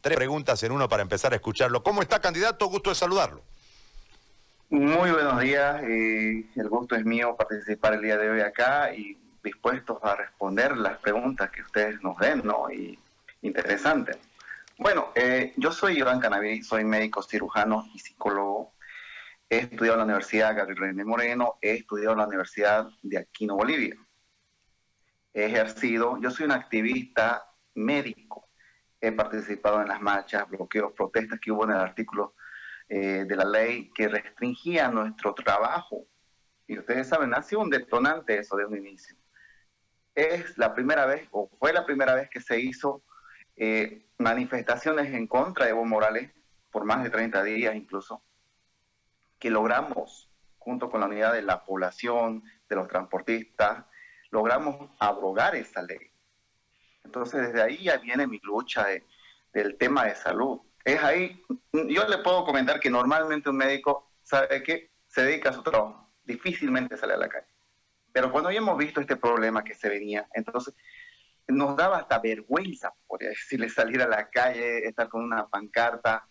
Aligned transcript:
Tres 0.00 0.16
preguntas 0.16 0.62
en 0.62 0.72
uno 0.72 0.88
para 0.88 1.02
empezar 1.02 1.32
a 1.32 1.36
escucharlo. 1.36 1.82
¿Cómo 1.82 2.00
está, 2.02 2.20
candidato? 2.20 2.66
Gusto 2.66 2.90
de 2.90 2.96
saludarlo. 2.96 3.42
Muy 4.70 5.10
buenos 5.10 5.40
días. 5.40 5.82
Eh, 5.82 6.46
el 6.56 6.68
gusto 6.68 6.94
es 6.94 7.04
mío 7.04 7.36
participar 7.36 7.94
el 7.94 8.02
día 8.02 8.16
de 8.16 8.30
hoy 8.30 8.40
acá 8.40 8.94
y 8.94 9.18
dispuestos 9.42 9.98
a 10.02 10.14
responder 10.14 10.76
las 10.76 10.98
preguntas 10.98 11.50
que 11.50 11.62
ustedes 11.62 12.00
nos 12.02 12.16
den, 12.18 12.42
¿no? 12.44 12.70
Y 12.70 12.98
interesante. 13.42 14.18
Bueno, 14.78 15.08
eh, 15.14 15.52
yo 15.56 15.72
soy 15.72 15.98
Iván 15.98 16.20
Canaví, 16.20 16.62
soy 16.62 16.84
médico 16.84 17.22
cirujano 17.22 17.86
y 17.92 17.98
psicólogo. 17.98 18.72
He 19.50 19.58
estudiado 19.58 19.94
en 19.94 19.98
la 19.98 20.04
Universidad 20.04 20.56
Gabriel 20.56 20.78
René 20.78 21.04
Moreno, 21.04 21.58
he 21.60 21.72
estudiado 21.72 22.12
en 22.12 22.18
la 22.18 22.26
Universidad 22.26 22.88
de 23.02 23.18
Aquino, 23.18 23.56
Bolivia. 23.56 23.96
He 25.34 25.44
ejercido, 25.46 26.18
yo 26.20 26.30
soy 26.30 26.46
un 26.46 26.52
activista 26.52 27.44
médico. 27.74 28.49
He 29.00 29.12
participado 29.12 29.80
en 29.80 29.88
las 29.88 30.00
marchas, 30.00 30.48
bloqueos, 30.48 30.92
protestas 30.92 31.40
que 31.40 31.50
hubo 31.50 31.64
en 31.64 31.70
el 31.70 31.78
artículo 31.78 32.34
eh, 32.88 33.24
de 33.26 33.36
la 33.36 33.44
ley 33.44 33.90
que 33.94 34.08
restringía 34.08 34.88
nuestro 34.88 35.34
trabajo. 35.34 36.06
Y 36.66 36.78
ustedes 36.78 37.08
saben, 37.08 37.34
ha 37.34 37.42
sido 37.42 37.62
un 37.62 37.70
detonante 37.70 38.38
eso 38.38 38.56
de 38.56 38.66
un 38.66 38.76
inicio. 38.76 39.16
Es 40.14 40.58
la 40.58 40.74
primera 40.74 41.06
vez, 41.06 41.28
o 41.30 41.48
fue 41.58 41.72
la 41.72 41.86
primera 41.86 42.14
vez 42.14 42.28
que 42.28 42.40
se 42.40 42.60
hizo 42.60 43.02
eh, 43.56 44.06
manifestaciones 44.18 45.14
en 45.14 45.26
contra 45.26 45.64
de 45.64 45.70
Evo 45.70 45.84
Morales 45.84 46.30
por 46.70 46.84
más 46.84 47.02
de 47.02 47.10
30 47.10 47.42
días 47.42 47.74
incluso, 47.74 48.22
que 49.38 49.50
logramos, 49.50 50.30
junto 50.58 50.90
con 50.90 51.00
la 51.00 51.06
unidad 51.06 51.32
de 51.32 51.42
la 51.42 51.64
población, 51.64 52.42
de 52.68 52.76
los 52.76 52.88
transportistas, 52.88 53.84
logramos 54.30 54.90
abrogar 54.98 55.56
esa 55.56 55.82
ley. 55.82 56.09
Entonces, 57.10 57.48
desde 57.48 57.60
ahí 57.60 57.82
ya 57.82 57.96
viene 57.96 58.24
mi 58.28 58.38
lucha 58.38 58.86
del 59.52 59.76
tema 59.76 60.04
de 60.04 60.14
salud. 60.14 60.60
Es 60.84 61.02
ahí, 61.02 61.42
yo 61.72 62.06
le 62.06 62.18
puedo 62.18 62.44
comentar 62.44 62.78
que 62.78 62.88
normalmente 62.88 63.50
un 63.50 63.56
médico 63.56 64.12
sabe 64.22 64.62
que 64.62 64.92
se 65.08 65.24
dedica 65.24 65.50
a 65.50 65.52
su 65.52 65.64
trabajo, 65.64 66.08
difícilmente 66.22 66.96
sale 66.96 67.14
a 67.14 67.16
la 67.16 67.28
calle. 67.28 67.48
Pero 68.12 68.30
cuando 68.30 68.52
ya 68.52 68.58
hemos 68.58 68.78
visto 68.78 69.00
este 69.00 69.16
problema 69.16 69.64
que 69.64 69.74
se 69.74 69.88
venía, 69.88 70.28
entonces 70.34 70.72
nos 71.48 71.76
daba 71.76 71.98
hasta 71.98 72.20
vergüenza, 72.20 72.94
podría 73.08 73.30
decirle, 73.30 73.68
salir 73.68 74.00
a 74.02 74.06
la 74.06 74.30
calle, 74.30 74.86
estar 74.86 75.08
con 75.08 75.24
una 75.24 75.48
pancarta. 75.48 76.28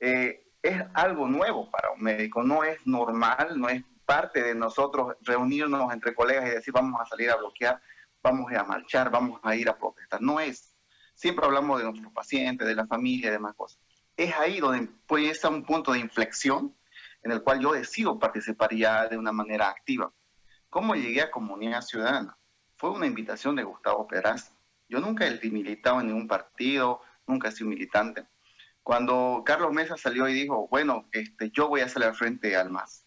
Eh, 0.00 0.44
es 0.60 0.82
algo 0.94 1.28
nuevo 1.28 1.70
para 1.70 1.92
un 1.92 2.02
médico, 2.02 2.42
no 2.42 2.64
es 2.64 2.84
normal, 2.84 3.60
no 3.60 3.68
es 3.68 3.84
parte 4.04 4.42
de 4.42 4.56
nosotros 4.56 5.14
reunirnos 5.20 5.92
entre 5.92 6.16
colegas 6.16 6.48
y 6.48 6.50
decir 6.50 6.74
vamos 6.74 7.00
a 7.00 7.06
salir 7.06 7.30
a 7.30 7.36
bloquear, 7.36 7.80
vamos 8.26 8.52
a 8.52 8.64
marchar, 8.64 9.08
vamos 9.08 9.40
a 9.44 9.54
ir 9.54 9.68
a 9.68 9.78
protestar. 9.78 10.20
No 10.20 10.40
es. 10.40 10.74
Siempre 11.14 11.46
hablamos 11.46 11.78
de 11.78 11.84
nuestros 11.84 12.12
pacientes, 12.12 12.66
de 12.66 12.74
la 12.74 12.86
familia 12.86 13.28
y 13.28 13.32
demás 13.32 13.54
cosas. 13.54 13.78
Es 14.16 14.34
ahí 14.34 14.58
donde 14.58 15.34
ser 15.34 15.50
un 15.50 15.64
punto 15.64 15.92
de 15.92 16.00
inflexión 16.00 16.74
en 17.22 17.30
el 17.30 17.42
cual 17.42 17.60
yo 17.60 17.72
decido 17.72 18.18
participar 18.18 18.74
ya 18.74 19.06
de 19.06 19.16
una 19.16 19.30
manera 19.30 19.68
activa. 19.68 20.12
¿Cómo 20.68 20.94
llegué 20.96 21.22
a 21.22 21.30
Comunidad 21.30 21.82
Ciudadana? 21.82 22.36
Fue 22.76 22.90
una 22.90 23.06
invitación 23.06 23.54
de 23.54 23.62
Gustavo 23.62 24.06
Peraz. 24.08 24.52
Yo 24.88 24.98
nunca 24.98 25.26
he 25.26 25.50
militado 25.50 26.00
en 26.00 26.08
ningún 26.08 26.26
partido, 26.26 27.00
nunca 27.26 27.48
he 27.48 27.52
sido 27.52 27.70
militante. 27.70 28.26
Cuando 28.82 29.42
Carlos 29.46 29.72
Mesa 29.72 29.96
salió 29.96 30.28
y 30.28 30.34
dijo, 30.34 30.66
bueno, 30.68 31.08
este, 31.12 31.50
yo 31.50 31.68
voy 31.68 31.80
a 31.80 31.88
salir 31.88 32.08
al 32.08 32.14
frente 32.16 32.56
al 32.56 32.70
MAS. 32.70 33.06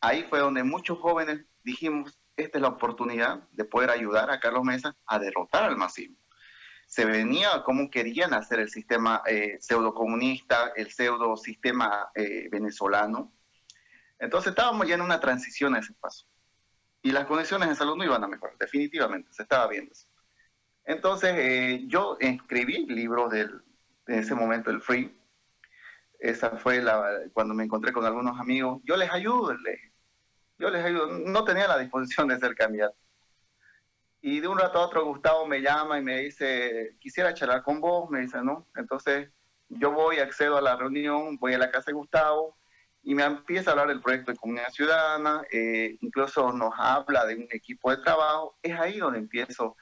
Ahí 0.00 0.24
fue 0.24 0.40
donde 0.40 0.62
muchos 0.64 0.98
jóvenes 0.98 1.44
dijimos, 1.62 2.18
esta 2.36 2.58
es 2.58 2.62
la 2.62 2.68
oportunidad 2.68 3.48
de 3.52 3.64
poder 3.64 3.90
ayudar 3.90 4.30
a 4.30 4.40
Carlos 4.40 4.64
Mesa 4.64 4.96
a 5.06 5.18
derrotar 5.18 5.64
al 5.64 5.76
masismo. 5.76 6.16
Se 6.86 7.04
venía 7.04 7.62
como 7.64 7.90
querían 7.90 8.34
hacer 8.34 8.60
el 8.60 8.68
sistema 8.68 9.22
eh, 9.26 9.56
pseudo-comunista, 9.60 10.72
el 10.76 10.90
pseudo 10.90 11.36
sistema 11.36 12.10
eh, 12.14 12.48
venezolano. 12.50 13.32
Entonces 14.18 14.50
estábamos 14.50 14.86
ya 14.86 14.94
en 14.94 15.00
una 15.00 15.20
transición 15.20 15.74
a 15.74 15.78
ese 15.78 15.94
paso. 15.94 16.26
Y 17.02 17.12
las 17.12 17.26
condiciones 17.26 17.68
de 17.68 17.74
salud 17.74 17.96
no 17.96 18.04
iban 18.04 18.24
a 18.24 18.28
mejorar, 18.28 18.56
definitivamente, 18.58 19.32
se 19.32 19.42
estaba 19.42 19.68
viendo 19.68 19.92
eso. 19.92 20.08
Entonces 20.84 21.34
eh, 21.36 21.84
yo 21.86 22.16
escribí 22.20 22.86
libros 22.86 23.30
del, 23.30 23.62
en 24.06 24.18
ese 24.18 24.34
momento 24.34 24.70
el 24.70 24.80
Free. 24.80 25.16
Esa 26.18 26.56
fue 26.56 26.82
la, 26.82 27.20
cuando 27.32 27.54
me 27.54 27.64
encontré 27.64 27.92
con 27.92 28.04
algunos 28.04 28.38
amigos. 28.38 28.80
Yo 28.84 28.96
les 28.96 29.10
ayudo, 29.10 29.54
yo 30.58 30.70
les 30.70 30.84
ayudo. 30.84 31.06
No 31.06 31.44
tenía 31.44 31.68
la 31.68 31.78
disposición 31.78 32.28
de 32.28 32.38
ser 32.38 32.54
candidato. 32.54 32.96
Y 34.20 34.40
de 34.40 34.48
un 34.48 34.58
rato 34.58 34.78
a 34.78 34.86
otro 34.86 35.04
Gustavo 35.04 35.46
me 35.46 35.60
llama 35.60 35.98
y 35.98 36.02
me 36.02 36.20
dice, 36.20 36.96
quisiera 36.98 37.34
charlar 37.34 37.62
con 37.62 37.80
vos. 37.80 38.08
Me 38.10 38.20
dice, 38.20 38.42
no. 38.42 38.66
Entonces 38.76 39.30
yo 39.68 39.92
voy, 39.92 40.18
accedo 40.18 40.56
a 40.56 40.62
la 40.62 40.76
reunión, 40.76 41.36
voy 41.38 41.54
a 41.54 41.58
la 41.58 41.70
casa 41.70 41.86
de 41.86 41.94
Gustavo 41.94 42.56
y 43.02 43.14
me 43.14 43.22
empieza 43.24 43.70
a 43.70 43.72
hablar 43.72 43.88
del 43.88 44.00
proyecto 44.00 44.32
de 44.32 44.38
comunidad 44.38 44.70
ciudadana. 44.70 45.42
Eh, 45.52 45.98
incluso 46.00 46.52
nos 46.52 46.72
habla 46.78 47.26
de 47.26 47.36
un 47.36 47.48
equipo 47.50 47.90
de 47.90 47.98
trabajo. 47.98 48.56
Es 48.62 48.78
ahí 48.78 48.98
donde 48.98 49.18
empiezo 49.18 49.76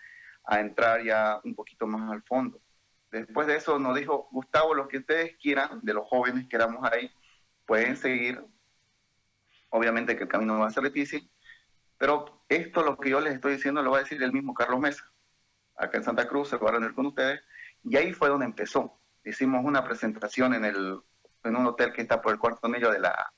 a 0.44 0.58
entrar 0.60 1.04
ya 1.04 1.40
un 1.44 1.54
poquito 1.54 1.86
más 1.86 2.10
al 2.10 2.22
fondo. 2.22 2.60
Después 3.12 3.46
de 3.46 3.56
eso 3.56 3.78
nos 3.78 3.94
dijo, 3.96 4.28
Gustavo, 4.32 4.74
lo 4.74 4.88
que 4.88 4.98
ustedes 4.98 5.36
quieran, 5.36 5.80
de 5.82 5.94
los 5.94 6.08
jóvenes 6.08 6.48
que 6.48 6.56
éramos 6.56 6.82
ahí, 6.90 7.10
pueden 7.66 7.96
seguir. 7.96 8.42
Obviamente 9.74 10.16
que 10.16 10.24
el 10.24 10.28
camino 10.28 10.58
va 10.58 10.66
a 10.66 10.70
ser 10.70 10.84
difícil, 10.84 11.30
pero 11.96 12.44
esto 12.48 12.82
lo 12.82 12.98
que 12.98 13.08
yo 13.08 13.20
les 13.20 13.34
estoy 13.34 13.54
diciendo 13.54 13.82
lo 13.82 13.92
va 13.92 13.98
a 13.98 14.02
decir 14.02 14.22
el 14.22 14.32
mismo 14.32 14.52
Carlos 14.52 14.80
Mesa. 14.80 15.10
Acá 15.76 15.96
en 15.96 16.04
Santa 16.04 16.28
Cruz 16.28 16.50
se 16.50 16.58
va 16.58 16.68
a 16.68 16.72
reunir 16.72 16.94
con 16.94 17.06
ustedes. 17.06 17.40
Y 17.82 17.96
ahí 17.96 18.12
fue 18.12 18.28
donde 18.28 18.44
empezó. 18.44 19.00
Hicimos 19.24 19.64
una 19.64 19.82
presentación 19.82 20.52
en, 20.52 20.66
el, 20.66 21.00
en 21.44 21.56
un 21.56 21.66
hotel 21.66 21.92
que 21.92 22.02
está 22.02 22.20
por 22.20 22.32
el 22.32 22.38
cuarto 22.38 22.68
medio 22.68 22.90
de 22.90 23.00
la 23.00 23.32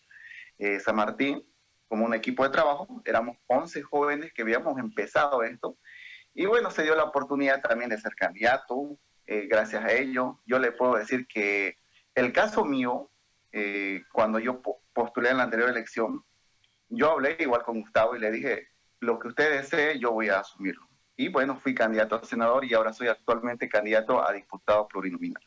eh, 0.58 0.80
San 0.80 0.96
Martín, 0.96 1.46
como 1.86 2.04
un 2.04 2.14
equipo 2.14 2.42
de 2.42 2.50
trabajo. 2.50 3.02
Éramos 3.04 3.36
11 3.46 3.82
jóvenes 3.82 4.32
que 4.32 4.42
habíamos 4.42 4.76
empezado 4.78 5.44
esto. 5.44 5.78
Y 6.34 6.46
bueno, 6.46 6.70
se 6.72 6.82
dio 6.82 6.96
la 6.96 7.04
oportunidad 7.04 7.62
también 7.62 7.90
de 7.90 8.00
ser 8.00 8.16
candidato, 8.16 8.98
eh, 9.26 9.46
gracias 9.48 9.84
a 9.84 9.92
ello. 9.92 10.40
Yo 10.46 10.58
le 10.58 10.72
puedo 10.72 10.96
decir 10.96 11.28
que 11.28 11.78
el 12.16 12.32
caso 12.32 12.64
mío, 12.64 13.10
eh, 13.52 14.02
cuando 14.12 14.40
yo 14.40 14.60
postulé 14.94 15.30
en 15.30 15.38
la 15.38 15.44
anterior 15.44 15.68
elección, 15.68 16.24
yo 16.88 17.10
hablé 17.10 17.36
igual 17.40 17.62
con 17.62 17.80
Gustavo 17.80 18.16
y 18.16 18.20
le 18.20 18.30
dije, 18.30 18.68
lo 19.00 19.18
que 19.18 19.28
usted 19.28 19.60
desee, 19.60 19.98
yo 19.98 20.12
voy 20.12 20.28
a 20.28 20.40
asumirlo. 20.40 20.88
Y 21.16 21.28
bueno, 21.28 21.56
fui 21.56 21.74
candidato 21.74 22.16
a 22.16 22.24
senador 22.24 22.64
y 22.64 22.74
ahora 22.74 22.92
soy 22.92 23.08
actualmente 23.08 23.68
candidato 23.68 24.26
a 24.26 24.32
diputado 24.32 24.88
plurinominal. 24.88 25.42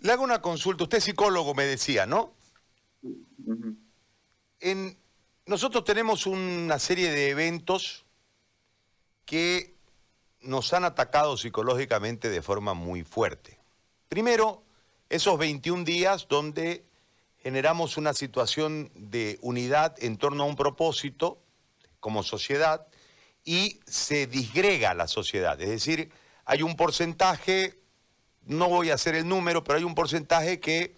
Le 0.00 0.12
hago 0.12 0.24
una 0.24 0.40
consulta. 0.40 0.84
Usted 0.84 0.98
es 0.98 1.04
psicólogo, 1.04 1.54
me 1.54 1.64
decía, 1.64 2.06
¿no? 2.06 2.34
en, 4.60 4.96
nosotros 5.46 5.84
tenemos 5.84 6.26
una 6.26 6.78
serie 6.78 7.10
de 7.10 7.30
eventos 7.30 8.04
que 9.24 9.76
nos 10.40 10.72
han 10.72 10.84
atacado 10.84 11.36
psicológicamente 11.36 12.30
de 12.30 12.42
forma 12.42 12.74
muy 12.74 13.02
fuerte. 13.02 13.58
Primero, 14.08 14.62
esos 15.08 15.38
21 15.38 15.84
días 15.84 16.26
donde 16.28 16.87
generamos 17.42 17.96
una 17.96 18.14
situación 18.14 18.90
de 18.94 19.38
unidad 19.42 19.94
en 20.02 20.16
torno 20.16 20.44
a 20.44 20.46
un 20.46 20.56
propósito 20.56 21.38
como 22.00 22.22
sociedad 22.22 22.86
y 23.44 23.80
se 23.86 24.26
disgrega 24.26 24.94
la 24.94 25.08
sociedad. 25.08 25.60
Es 25.60 25.68
decir, 25.68 26.10
hay 26.44 26.62
un 26.62 26.76
porcentaje, 26.76 27.78
no 28.44 28.68
voy 28.68 28.90
a 28.90 28.94
hacer 28.94 29.14
el 29.14 29.28
número, 29.28 29.64
pero 29.64 29.78
hay 29.78 29.84
un 29.84 29.94
porcentaje 29.94 30.60
que 30.60 30.94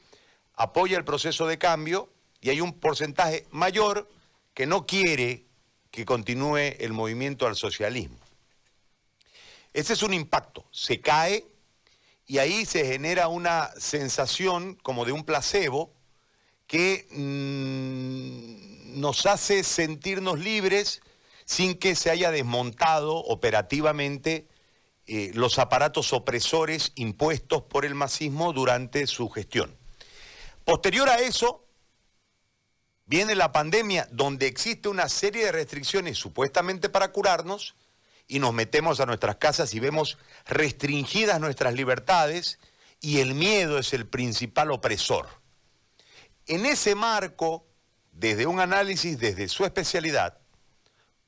apoya 0.55 0.97
el 0.99 1.05
proceso 1.05 1.47
de 1.47 1.59
cambio 1.59 2.11
y 2.41 2.51
hay 2.51 2.61
un 2.61 2.73
porcentaje 2.73 3.47
mayor 3.51 4.09
que 4.55 4.67
no 4.67 4.87
quiere 4.87 5.45
que 5.91 6.05
continúe 6.05 6.77
el 6.79 6.93
movimiento 6.93 7.47
al 7.47 7.57
socialismo. 7.57 8.19
Ese 9.73 9.93
es 9.93 10.03
un 10.03 10.15
impacto, 10.15 10.65
se 10.73 11.01
cae 11.01 11.45
y 12.27 12.39
ahí 12.39 12.65
se 12.65 12.85
genera 12.85 13.29
una 13.29 13.71
sensación 13.79 14.75
como 14.77 15.05
de 15.05 15.13
un 15.13 15.25
placebo 15.25 15.93
que 16.71 17.09
mm, 17.11 19.01
nos 19.01 19.27
hace 19.27 19.65
sentirnos 19.65 20.39
libres 20.39 21.03
sin 21.45 21.77
que 21.77 21.97
se 21.97 22.11
haya 22.11 22.31
desmontado 22.31 23.17
operativamente 23.17 24.47
eh, 25.09 25.33
los 25.35 25.59
aparatos 25.59 26.13
opresores 26.13 26.93
impuestos 26.95 27.65
por 27.65 27.85
el 27.85 27.97
masismo 27.97 28.53
durante 28.53 29.09
su 29.09 29.29
gestión. 29.31 29.77
Posterior 30.65 31.09
a 31.09 31.19
eso, 31.19 31.67
viene 33.05 33.35
la 33.35 33.51
pandemia 33.51 34.07
donde 34.13 34.47
existe 34.47 34.89
una 34.89 35.09
serie 35.09 35.47
de 35.47 35.53
restricciones 35.53 36.19
supuestamente 36.19 36.89
para 36.89 37.11
curarnos, 37.11 37.75
y 38.29 38.39
nos 38.39 38.55
metemos 38.55 39.01
a 39.01 39.07
nuestras 39.07 39.35
casas 39.39 39.75
y 39.75 39.81
vemos 39.81 40.17
restringidas 40.47 41.41
nuestras 41.41 41.75
libertades 41.75 42.61
y 43.01 43.19
el 43.19 43.35
miedo 43.35 43.77
es 43.77 43.93
el 43.93 44.07
principal 44.07 44.71
opresor. 44.71 45.40
En 46.51 46.67
ese 46.67 46.95
marco, 46.95 47.65
desde 48.11 48.47
un 48.47 48.59
análisis, 48.59 49.19
desde 49.19 49.47
su 49.49 49.65
especialidad, 49.65 50.39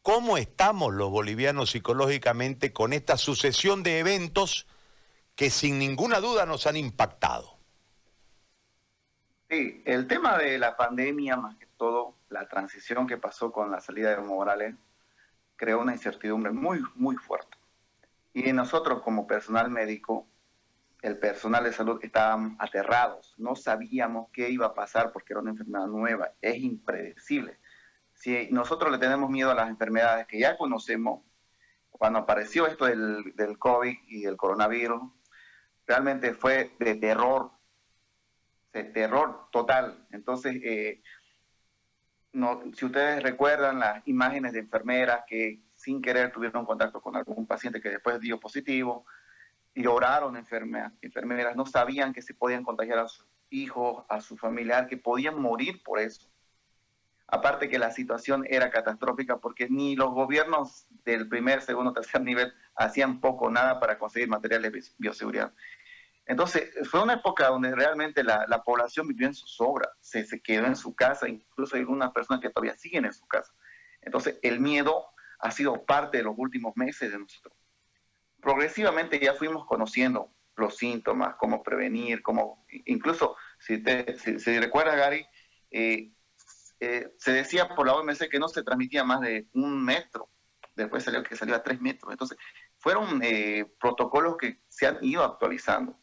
¿cómo 0.03 0.37
estamos 0.37 0.93
los 0.93 1.11
bolivianos 1.11 1.71
psicológicamente 1.71 2.73
con 2.73 2.93
esta 2.93 3.17
sucesión 3.17 3.85
de 3.85 4.01
eventos 4.01 4.67
que 5.37 5.49
sin 5.49 5.79
ninguna 5.79 6.21
duda 6.21 6.47
nos 6.47 6.67
han 6.67 6.77
impactado. 6.77 7.57
Sí, 9.49 9.83
el 9.85 10.07
tema 10.07 10.39
de 10.39 10.59
la 10.59 10.77
pandemia, 10.77 11.37
más 11.37 11.57
que 11.57 11.67
todo, 11.77 12.17
la 12.29 12.49
transición 12.49 13.07
que 13.07 13.19
pasó 13.19 13.53
con 13.53 13.71
la 13.71 13.81
salida 13.81 14.11
de 14.11 14.23
Morales, 14.23 14.75
creó 15.57 15.81
una 15.81 15.93
incertidumbre 15.93 16.53
muy, 16.53 16.83
muy 16.95 17.17
fuerte. 17.17 17.59
Y 18.35 18.53
nosotros 18.53 19.03
como 19.03 19.27
personal 19.27 19.71
médico, 19.71 20.27
el 21.03 21.19
personal 21.19 21.65
de 21.65 21.73
salud 21.73 21.99
estábamos 22.03 22.57
aterrados, 22.61 23.35
no 23.37 23.57
sabíamos 23.57 24.29
qué 24.33 24.51
iba 24.51 24.67
a 24.67 24.75
pasar 24.75 25.13
porque 25.13 25.33
era 25.33 25.41
una 25.41 25.51
enfermedad 25.51 25.87
nueva, 25.89 26.33
es 26.41 26.57
impredecible. 26.59 27.59
Si 28.15 28.49
nosotros 28.53 28.93
le 28.93 28.99
tenemos 28.99 29.29
miedo 29.29 29.51
a 29.51 29.55
las 29.55 29.69
enfermedades 29.69 30.29
que 30.29 30.39
ya 30.39 30.57
conocemos, 30.57 31.25
cuando 31.91 32.21
apareció 32.21 32.69
esto 32.69 32.85
del, 32.85 33.35
del 33.35 33.59
COVID 33.59 33.97
y 34.09 34.23
del 34.23 34.37
coronavirus, 34.37 35.03
realmente 35.87 36.35
fue 36.35 36.75
de 36.79 36.95
terror, 36.95 37.51
de 38.73 38.85
terror 38.85 39.49
total. 39.51 40.07
Entonces, 40.13 40.55
eh, 40.63 41.03
no, 42.33 42.63
si 42.75 42.87
ustedes 42.87 43.23
recuerdan 43.23 43.81
las 43.81 44.07
imágenes 44.07 44.53
de 44.53 44.61
enfermeras 44.61 45.25
que 45.27 45.61
sin 45.75 46.01
querer 46.01 46.31
tuvieron 46.33 46.65
contacto 46.65 47.01
con 47.01 47.17
algún 47.17 47.47
paciente 47.47 47.81
que 47.81 47.91
después 47.91 48.21
dio 48.21 48.39
positivo, 48.39 49.05
lloraron 49.75 50.37
enfermeras, 50.37 50.93
enfermeras, 51.01 51.57
no 51.57 51.67
sabían 51.67 52.13
que 52.13 52.23
se 52.23 52.35
podían 52.35 52.63
contagiar 52.63 52.99
a 52.99 53.09
sus 53.09 53.27
hijos, 53.51 54.05
a 54.09 54.21
su 54.21 54.37
familiar, 54.37 54.87
que 54.87 54.97
podían 54.97 55.41
morir 55.41 55.83
por 55.83 55.99
eso. 55.99 56.29
Aparte 57.27 57.69
que 57.71 57.79
la 57.79 57.91
situación 57.91 58.45
era 58.49 58.71
catastrófica 58.71 59.39
porque 59.39 59.69
ni 59.71 59.97
los 59.97 60.11
gobiernos 60.11 60.87
del 61.05 61.29
primer, 61.29 61.63
segundo, 61.63 61.93
tercer 61.93 62.21
nivel 62.21 62.53
hacían 62.75 63.21
poco 63.21 63.51
nada 63.51 63.81
para 63.81 63.99
conseguir 63.99 64.29
materiales 64.29 64.73
de 64.73 64.83
bioseguridad. 64.99 65.53
Entonces, 66.27 66.71
fue 66.89 67.03
una 67.03 67.15
época 67.15 67.49
donde 67.49 67.75
realmente 67.75 68.23
la, 68.23 68.63
población 68.65 69.09
vivió 69.09 69.27
en 69.27 69.35
su 69.35 69.47
sobra, 69.47 69.89
se, 70.01 70.25
se, 70.25 70.41
quedó 70.41 70.67
en 70.67 70.77
su 70.77 70.95
casa, 70.95 71.29
incluso 71.29 71.75
hay 71.75 71.81
algunas 71.81 72.13
personas 72.13 72.41
que 72.41 72.51
todavía 72.51 72.77
siguen 72.77 73.07
en 73.07 73.13
su 73.13 73.27
casa. 73.27 73.53
Entonces, 74.03 74.39
el 74.43 74.61
miedo 74.61 75.07
ha 75.41 75.51
sido 75.51 75.85
parte 75.85 76.19
de 76.19 76.25
los 76.25 76.35
últimos 76.37 76.77
meses 76.77 77.11
de 77.11 77.19
nosotros. 77.19 77.55
Progresivamente 78.43 79.21
ya 79.21 79.35
fuimos 79.35 79.65
conociendo 79.67 80.33
los 80.57 80.77
síntomas, 80.77 81.37
cómo 81.37 81.63
prevenir, 81.63 82.23
cómo, 82.23 82.67
incluso, 82.87 83.37
si, 83.61 83.79
te, 83.79 84.19
si, 84.19 84.59
recuerdas, 84.59 84.97
Gary, 84.97 85.25
eh, 85.71 86.11
eh, 86.81 87.13
se 87.19 87.33
decía 87.33 87.69
por 87.69 87.87
la 87.87 87.95
OMS 87.95 88.19
que 88.29 88.41
no 88.41 88.49
se 88.49 88.65
transmitía 88.65 89.05
más 89.05 89.21
de 89.21 89.47
un 89.53 89.85
metro, 89.85 90.29
después 90.75 91.05
salió 91.05 91.23
que 91.23 91.37
salió 91.37 91.55
a 91.55 91.63
tres 91.63 91.81
metros. 91.81 92.11
Entonces, 92.11 92.37
fueron 92.79 93.21
eh, 93.23 93.65
protocolos 93.79 94.37
que 94.37 94.61
se 94.69 94.89
han 94.89 94.99
ido 95.03 95.23
actualizando. 95.23 95.97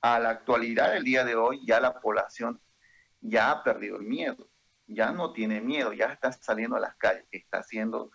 A 0.00 0.18
la 0.18 0.30
actualidad 0.30 0.92
del 0.92 1.04
día 1.04 1.24
de 1.24 1.36
hoy, 1.36 1.64
ya 1.64 1.80
la 1.80 2.00
población 2.00 2.60
ya 3.20 3.52
ha 3.52 3.62
perdido 3.62 3.98
el 3.98 4.04
miedo, 4.04 4.48
ya 4.88 5.12
no 5.12 5.32
tiene 5.32 5.60
miedo, 5.60 5.92
ya 5.92 6.06
está 6.06 6.32
saliendo 6.32 6.76
a 6.76 6.80
las 6.80 6.96
calles, 6.96 7.24
está 7.30 7.58
haciendo 7.58 8.10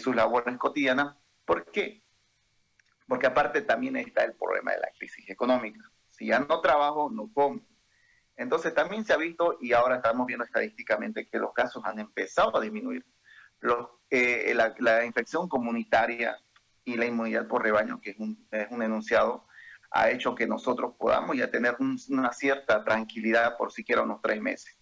sus 0.00 0.16
labores 0.16 0.56
cotidianas. 0.58 1.16
¿Por 1.44 1.70
qué? 1.70 2.01
Porque 3.06 3.26
aparte 3.26 3.62
también 3.62 3.96
está 3.96 4.24
el 4.24 4.34
problema 4.34 4.72
de 4.72 4.80
la 4.80 4.90
crisis 4.98 5.28
económica. 5.28 5.80
Si 6.10 6.26
ya 6.26 6.40
no 6.40 6.60
trabajo, 6.60 7.10
no 7.10 7.30
como. 7.32 7.60
Entonces 8.36 8.74
también 8.74 9.04
se 9.04 9.12
ha 9.12 9.16
visto, 9.16 9.58
y 9.60 9.72
ahora 9.72 9.96
estamos 9.96 10.26
viendo 10.26 10.44
estadísticamente, 10.44 11.28
que 11.28 11.38
los 11.38 11.52
casos 11.52 11.84
han 11.84 11.98
empezado 11.98 12.56
a 12.56 12.60
disminuir. 12.60 13.04
Eh, 14.10 14.54
la, 14.54 15.04
infección 15.04 15.48
comunitaria 15.48 16.36
y 16.84 16.96
la 16.96 17.06
inmunidad 17.06 17.46
por 17.46 17.62
rebaño, 17.62 18.00
que 18.00 18.10
es 18.10 18.18
un, 18.18 18.36
enunciado, 18.50 19.46
ha 19.90 20.10
hecho 20.10 20.34
que 20.34 20.46
nosotros 20.46 20.94
podamos 20.98 21.36
ya 21.36 21.50
tener 21.50 21.76
una 21.78 22.32
cierta 22.32 22.82
tranquilidad 22.84 23.56
por 23.56 23.72
siquiera 23.72 24.02
unos 24.02 24.20
tres 24.20 24.40
meses. 24.40 24.76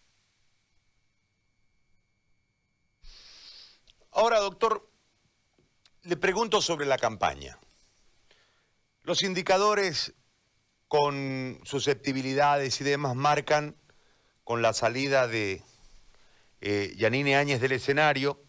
Ahora, 4.13 4.41
doctor, 4.41 4.89
le 6.03 6.17
pregunto 6.17 6.61
sobre 6.61 6.87
la 6.87 6.99
campaña. 6.99 7.59
Los 9.11 9.25
indicadores 9.25 10.13
con 10.87 11.59
susceptibilidades 11.65 12.81
y 12.81 12.85
demás 12.85 13.17
marcan 13.17 13.75
con 14.45 14.63
la 14.63 14.73
salida 14.73 15.27
de 15.27 15.65
eh, 16.61 16.95
Yanine 16.97 17.35
Áñez 17.35 17.61
del 17.61 17.73
escenario, 17.73 18.41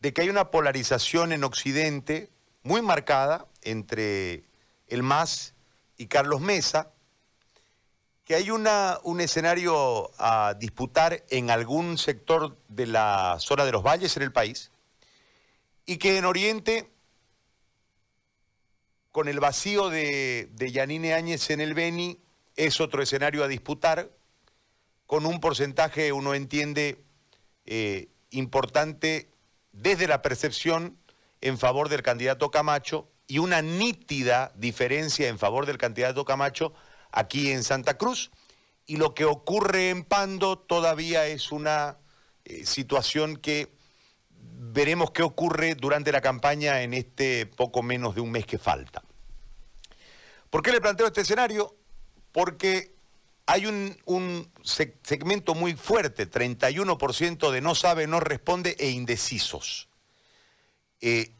de 0.00 0.12
que 0.12 0.22
hay 0.22 0.30
una 0.30 0.50
polarización 0.50 1.30
en 1.30 1.44
Occidente 1.44 2.28
muy 2.64 2.82
marcada 2.82 3.46
entre 3.62 4.42
el 4.88 5.04
MAS 5.04 5.54
y 5.96 6.06
Carlos 6.06 6.40
Mesa, 6.40 6.90
que 8.24 8.34
hay 8.34 8.50
un 8.50 9.20
escenario 9.20 10.10
a 10.18 10.54
disputar 10.58 11.22
en 11.30 11.50
algún 11.50 11.98
sector 11.98 12.58
de 12.66 12.88
la 12.88 13.36
zona 13.38 13.64
de 13.64 13.70
los 13.70 13.84
valles 13.84 14.16
en 14.16 14.24
el 14.24 14.32
país, 14.32 14.72
y 15.86 15.98
que 15.98 16.18
en 16.18 16.24
Oriente 16.24 16.90
con 19.14 19.28
el 19.28 19.38
vacío 19.38 19.90
de, 19.90 20.50
Yanine 20.58 21.14
Áñez 21.14 21.50
en 21.50 21.60
el 21.60 21.72
Beni, 21.72 22.18
es 22.56 22.80
otro 22.80 23.00
escenario 23.00 23.44
a 23.44 23.48
disputar, 23.48 24.10
con 25.06 25.24
un 25.24 25.38
porcentaje, 25.38 26.12
uno 26.12 26.34
entiende, 26.34 27.04
eh, 27.64 28.08
importante 28.30 29.30
desde 29.70 30.08
la 30.08 30.20
percepción 30.20 30.98
en 31.40 31.58
favor 31.58 31.88
del 31.90 32.02
candidato 32.02 32.50
Camacho 32.50 33.08
y 33.28 33.38
una 33.38 33.62
nítida 33.62 34.50
diferencia 34.56 35.28
en 35.28 35.38
favor 35.38 35.64
del 35.64 35.78
candidato 35.78 36.24
Camacho 36.24 36.74
aquí 37.12 37.52
en 37.52 37.62
Santa 37.62 37.96
Cruz. 37.96 38.32
Y 38.84 38.96
lo 38.96 39.14
que 39.14 39.26
ocurre 39.26 39.90
en 39.90 40.02
Pando 40.02 40.58
todavía 40.58 41.28
es 41.28 41.52
una 41.52 41.98
eh, 42.44 42.66
situación 42.66 43.36
que 43.36 43.73
veremos 44.56 45.10
qué 45.10 45.22
ocurre 45.22 45.74
durante 45.74 46.12
la 46.12 46.20
campaña 46.20 46.82
en 46.82 46.94
este 46.94 47.46
poco 47.46 47.82
menos 47.82 48.14
de 48.14 48.20
un 48.20 48.30
mes 48.30 48.46
que 48.46 48.58
falta. 48.58 49.02
¿Por 50.50 50.62
qué 50.62 50.72
le 50.72 50.80
planteo 50.80 51.06
este 51.06 51.22
escenario? 51.22 51.74
Porque 52.32 52.94
hay 53.46 53.66
un, 53.66 54.50
segmento 54.62 55.54
muy 55.54 55.74
fuerte, 55.74 56.30
31% 56.30 57.50
de 57.50 57.60
no 57.60 57.74
sabe, 57.74 58.06
no 58.06 58.20
responde 58.20 58.76
e 58.78 58.90
indecisos, 58.90 59.88
eh, 61.00 61.32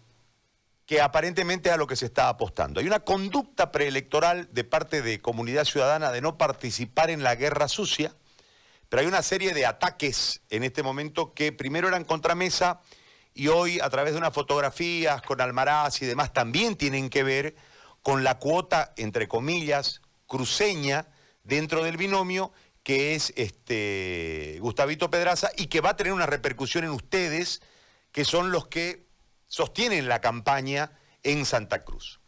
que 0.87 1.01
aparentemente 1.01 1.71
es 1.71 1.75
a 1.75 1.79
lo 1.79 1.87
que 1.87 1.97
se 1.97 2.07
está 2.07 2.29
apostando. 2.29 2.81
Hay 2.81 2.87
una 2.87 3.01
conducta 3.01 3.73
preelectoral 3.73 4.49
de 4.53 4.65
parte 4.65 5.01
de 5.01 5.21
comunidad 5.21 5.65
ciudadana 5.65 6.13
de 6.13 6.21
no 6.21 6.37
participar 6.37 7.09
en 7.09 7.23
la 7.23 7.37
guerra 7.37 7.69
sucia, 7.69 8.15
pero 8.89 9.01
hay 9.01 9.06
una 9.06 9.23
serie 9.23 9.55
de 9.55 9.65
ataques 9.65 10.43
en 10.51 10.63
este 10.63 10.83
momento 10.83 11.33
que 11.33 11.53
primero 11.53 11.89
eran 11.89 12.05
contramesa 12.05 12.83
y 13.34 13.48
hoy 13.48 13.81
a 13.81 13.91
través 13.91 14.12
de 14.12 14.19
unas 14.19 14.32
fotografías 14.32 15.20
con 15.22 15.41
Almaraz 15.41 16.00
y 16.00 16.06
demás 16.06 16.32
también 16.32 16.76
tienen 16.76 17.10
que 17.10 17.24
ver 17.24 17.56
con 18.00 18.22
la 18.22 18.38
cuota, 18.38 18.94
entre 18.96 19.26
comillas, 19.26 20.00
cruceña 20.26 21.08
dentro 21.43 21.82
del 21.82 21.96
binomio 21.96 22.53
que 22.84 23.14
es 23.14 23.32
este 23.36 24.58
Gustavito 24.60 25.10
Pedraza 25.10 25.50
y 25.56 25.67
que 25.67 25.81
va 25.81 25.91
a 25.91 25.96
tener 25.96 26.12
una 26.12 26.26
repercusión 26.26 26.84
en 26.84 26.91
ustedes, 26.91 27.62
que 28.12 28.24
son 28.24 28.53
los 28.53 28.69
que 28.69 29.06
sostienen 29.46 30.06
la 30.06 30.20
campaña 30.20 30.93
en 31.22 31.46
Santa 31.46 31.82
Cruz. 31.82 32.20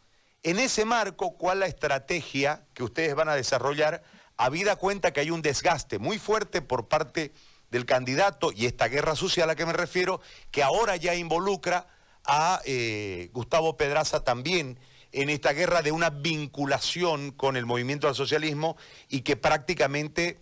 En 0.42 0.58
ese 0.58 0.84
marco, 0.86 1.36
¿cuál 1.36 1.60
la 1.60 1.66
estrategia 1.66 2.66
que 2.72 2.84
ustedes 2.84 3.14
van 3.14 3.28
a 3.28 3.34
desarrollar? 3.34 4.02
Habida 4.38 4.76
cuenta 4.76 5.12
que 5.12 5.20
hay 5.20 5.30
un 5.30 5.42
desgaste 5.42 5.98
muy 5.98 6.18
fuerte 6.18 6.62
por 6.62 6.88
parte 6.88 7.32
del 7.76 7.84
candidato 7.84 8.52
y 8.52 8.64
esta 8.64 8.88
guerra 8.88 9.14
sucia 9.14 9.44
a 9.44 9.46
la 9.46 9.54
que 9.54 9.66
me 9.66 9.74
refiero, 9.74 10.22
que 10.50 10.62
ahora 10.62 10.96
ya 10.96 11.14
involucra 11.14 11.86
a 12.24 12.62
eh, 12.64 13.28
Gustavo 13.34 13.76
Pedraza 13.76 14.24
también 14.24 14.78
en 15.12 15.28
esta 15.28 15.52
guerra 15.52 15.82
de 15.82 15.92
una 15.92 16.08
vinculación 16.08 17.32
con 17.32 17.56
el 17.56 17.66
movimiento 17.66 18.08
al 18.08 18.14
socialismo 18.14 18.78
y 19.08 19.20
que 19.20 19.36
prácticamente 19.36 20.40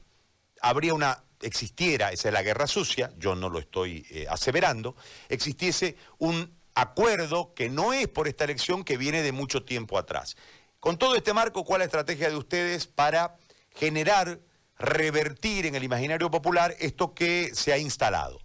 habría 0.60 0.94
una, 0.94 1.24
existiera, 1.42 2.12
esa 2.12 2.28
es 2.28 2.34
la 2.34 2.42
guerra 2.44 2.68
sucia, 2.68 3.12
yo 3.18 3.34
no 3.34 3.50
lo 3.50 3.58
estoy 3.58 4.06
eh, 4.10 4.26
aseverando, 4.30 4.94
existiese 5.28 5.96
un 6.18 6.56
acuerdo 6.76 7.52
que 7.52 7.68
no 7.68 7.92
es 7.92 8.06
por 8.06 8.28
esta 8.28 8.44
elección 8.44 8.84
que 8.84 8.96
viene 8.96 9.22
de 9.22 9.32
mucho 9.32 9.64
tiempo 9.64 9.98
atrás. 9.98 10.36
Con 10.78 10.98
todo 10.98 11.16
este 11.16 11.34
marco, 11.34 11.64
¿cuál 11.64 11.80
es 11.80 11.86
la 11.86 11.86
estrategia 11.86 12.30
de 12.30 12.36
ustedes 12.36 12.86
para 12.86 13.36
generar 13.74 14.38
revertir 14.78 15.66
en 15.66 15.74
el 15.74 15.84
imaginario 15.84 16.30
popular 16.30 16.74
esto 16.78 17.14
que 17.14 17.54
se 17.54 17.72
ha 17.72 17.78
instalado. 17.78 18.40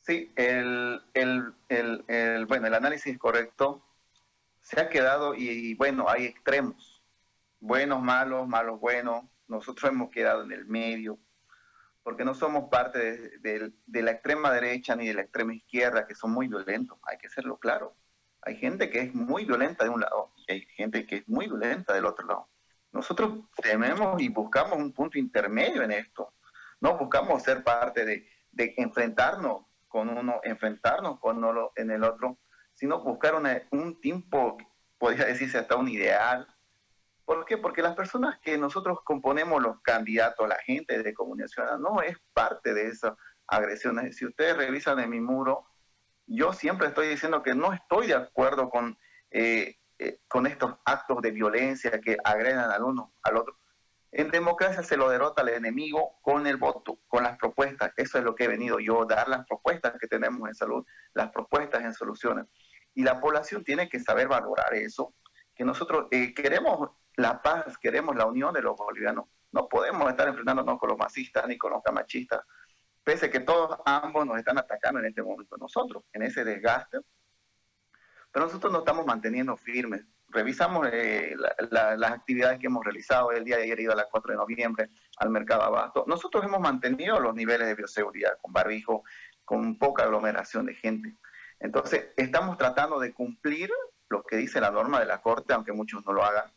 Sí, 0.00 0.32
el, 0.36 1.00
bueno, 2.46 2.66
el 2.66 2.74
análisis 2.74 3.16
correcto 3.18 3.82
se 4.60 4.80
ha 4.80 4.90
quedado 4.90 5.34
y, 5.34 5.74
bueno, 5.74 6.08
hay 6.08 6.26
extremos, 6.26 7.02
buenos, 7.60 8.02
malos, 8.02 8.46
malos, 8.46 8.80
buenos. 8.80 9.24
Nosotros 9.48 9.90
hemos 9.90 10.10
quedado 10.10 10.42
en 10.42 10.52
el 10.52 10.66
medio, 10.66 11.18
porque 12.02 12.24
no 12.24 12.34
somos 12.34 12.68
parte 12.68 13.38
de, 13.38 13.72
la 14.02 14.10
extrema 14.10 14.52
derecha 14.52 14.94
ni 14.94 15.06
de 15.06 15.14
la 15.14 15.22
extrema 15.22 15.54
izquierda, 15.54 16.06
que 16.06 16.14
son 16.14 16.32
muy 16.32 16.48
violentos, 16.48 16.98
hay 17.04 17.16
que 17.16 17.30
serlo 17.30 17.56
claro. 17.56 17.96
Hay 18.42 18.56
gente 18.56 18.90
que 18.90 19.00
es 19.00 19.14
muy 19.14 19.46
violenta 19.46 19.84
de 19.84 19.90
un 19.90 20.02
lado 20.02 20.34
y 20.46 20.52
hay 20.52 20.60
gente 20.76 21.06
que 21.06 21.16
es 21.16 21.28
muy 21.28 21.46
violenta 21.46 21.94
del 21.94 22.04
otro 22.04 22.26
lado. 22.26 22.48
Nosotros 22.94 23.40
tememos 23.60 24.22
y 24.22 24.28
buscamos 24.28 24.78
un 24.78 24.92
punto 24.92 25.18
intermedio 25.18 25.82
en 25.82 25.90
esto. 25.90 26.32
No 26.80 26.96
buscamos 26.96 27.42
ser 27.42 27.64
parte 27.64 28.04
de, 28.04 28.24
enfrentarnos 28.76 29.66
con 29.88 30.08
uno, 30.08 30.40
enfrentarnos 30.44 31.18
con 31.18 31.42
uno 31.42 31.72
en 31.74 31.90
el 31.90 32.04
otro, 32.04 32.38
sino 32.72 33.02
buscar 33.02 33.34
un 33.72 34.00
tiempo, 34.00 34.56
podría 34.96 35.24
decirse 35.24 35.58
hasta 35.58 35.74
un 35.74 35.88
ideal. 35.88 36.46
¿Por 37.24 37.44
qué? 37.44 37.58
Porque 37.58 37.82
las 37.82 37.96
personas 37.96 38.38
que 38.38 38.56
nosotros 38.56 39.00
componemos 39.02 39.60
los 39.60 39.80
candidatos, 39.80 40.48
la 40.48 40.58
gente 40.64 41.02
de 41.02 41.14
comunicación, 41.14 41.82
no 41.82 42.00
es 42.00 42.16
parte 42.32 42.74
de 42.74 42.86
esas 42.86 43.14
agresiones. 43.48 44.16
Si 44.16 44.24
ustedes 44.24 44.56
revisan 44.56 45.00
en 45.00 45.10
mi 45.10 45.20
muro, 45.20 45.66
yo 46.26 46.52
siempre 46.52 46.86
estoy 46.86 47.08
diciendo 47.08 47.42
que 47.42 47.56
no 47.56 47.72
estoy 47.72 48.06
de 48.06 48.14
acuerdo 48.14 48.70
con, 48.70 48.96
eh, 49.32 49.78
eh, 50.04 50.20
con 50.28 50.46
estos 50.46 50.74
actos 50.84 51.22
de 51.22 51.30
violencia 51.30 52.00
que 52.00 52.16
agredan 52.22 52.70
al 52.70 52.82
uno 52.82 53.14
al 53.22 53.38
otro. 53.38 53.58
En 54.12 54.30
democracia 54.30 54.82
se 54.82 54.96
lo 54.96 55.08
derrota 55.08 55.42
al 55.42 55.48
enemigo 55.48 56.18
con 56.20 56.46
el 56.46 56.56
voto, 56.56 57.00
con 57.08 57.24
las 57.24 57.38
propuestas. 57.38 57.92
Eso 57.96 58.18
es 58.18 58.24
lo 58.24 58.34
que 58.34 58.44
he 58.44 58.48
venido 58.48 58.78
yo, 58.78 59.06
dar 59.06 59.28
las 59.28 59.46
propuestas 59.46 59.94
que 59.98 60.06
tenemos 60.06 60.46
en 60.48 60.54
salud, 60.54 60.84
las 61.14 61.30
propuestas 61.30 61.82
en 61.82 61.94
soluciones. 61.94 62.46
Y 62.94 63.02
la 63.02 63.18
población 63.20 63.64
tiene 63.64 63.88
que 63.88 63.98
saber 63.98 64.28
valorar 64.28 64.74
eso, 64.74 65.14
que 65.54 65.64
nosotros 65.64 66.06
eh, 66.10 66.34
queremos 66.34 66.90
la 67.16 67.40
paz, 67.42 67.78
queremos 67.78 68.14
la 68.14 68.26
unión 68.26 68.52
de 68.52 68.62
los 68.62 68.76
bolivianos. 68.76 69.24
No 69.52 69.68
podemos 69.68 70.08
estar 70.10 70.28
enfrentándonos 70.28 70.78
con 70.78 70.90
los 70.90 70.98
masistas 70.98 71.48
ni 71.48 71.56
con 71.56 71.72
los 71.72 71.82
camachistas, 71.82 72.42
pese 73.02 73.26
a 73.26 73.30
que 73.30 73.40
todos 73.40 73.78
ambos 73.84 74.26
nos 74.26 74.36
están 74.36 74.58
atacando 74.58 75.00
en 75.00 75.06
este 75.06 75.22
momento. 75.22 75.56
Nosotros, 75.56 76.04
en 76.12 76.22
ese 76.22 76.44
desgaste, 76.44 76.98
pero 78.34 78.46
nosotros 78.46 78.70
nos 78.70 78.82
estamos 78.82 79.06
manteniendo 79.06 79.56
firmes 79.56 80.04
revisamos 80.34 80.88
eh, 80.92 81.34
las 81.70 82.12
actividades 82.12 82.58
que 82.58 82.66
hemos 82.66 82.84
realizado. 82.84 83.30
El 83.30 83.44
día 83.44 83.56
de 83.56 83.62
ayer 83.62 83.80
ido 83.80 83.92
a 83.92 83.96
las 83.96 84.08
4 84.10 84.32
de 84.32 84.36
noviembre 84.36 84.90
al 85.16 85.30
mercado 85.30 85.62
abasto. 85.62 86.04
Nosotros 86.06 86.44
hemos 86.44 86.60
mantenido 86.60 87.18
los 87.20 87.34
niveles 87.34 87.68
de 87.68 87.76
bioseguridad 87.76 88.36
con 88.42 88.52
barbijo, 88.52 89.04
con 89.44 89.78
poca 89.78 90.02
aglomeración 90.02 90.66
de 90.66 90.74
gente. 90.74 91.14
Entonces, 91.60 92.08
estamos 92.16 92.58
tratando 92.58 92.98
de 92.98 93.14
cumplir 93.14 93.70
lo 94.08 94.22
que 94.24 94.36
dice 94.36 94.60
la 94.60 94.70
norma 94.70 95.00
de 95.00 95.06
la 95.06 95.22
Corte, 95.22 95.54
aunque 95.54 95.72
muchos 95.72 96.04
no 96.04 96.12
lo 96.12 96.24
hagan. 96.24 96.52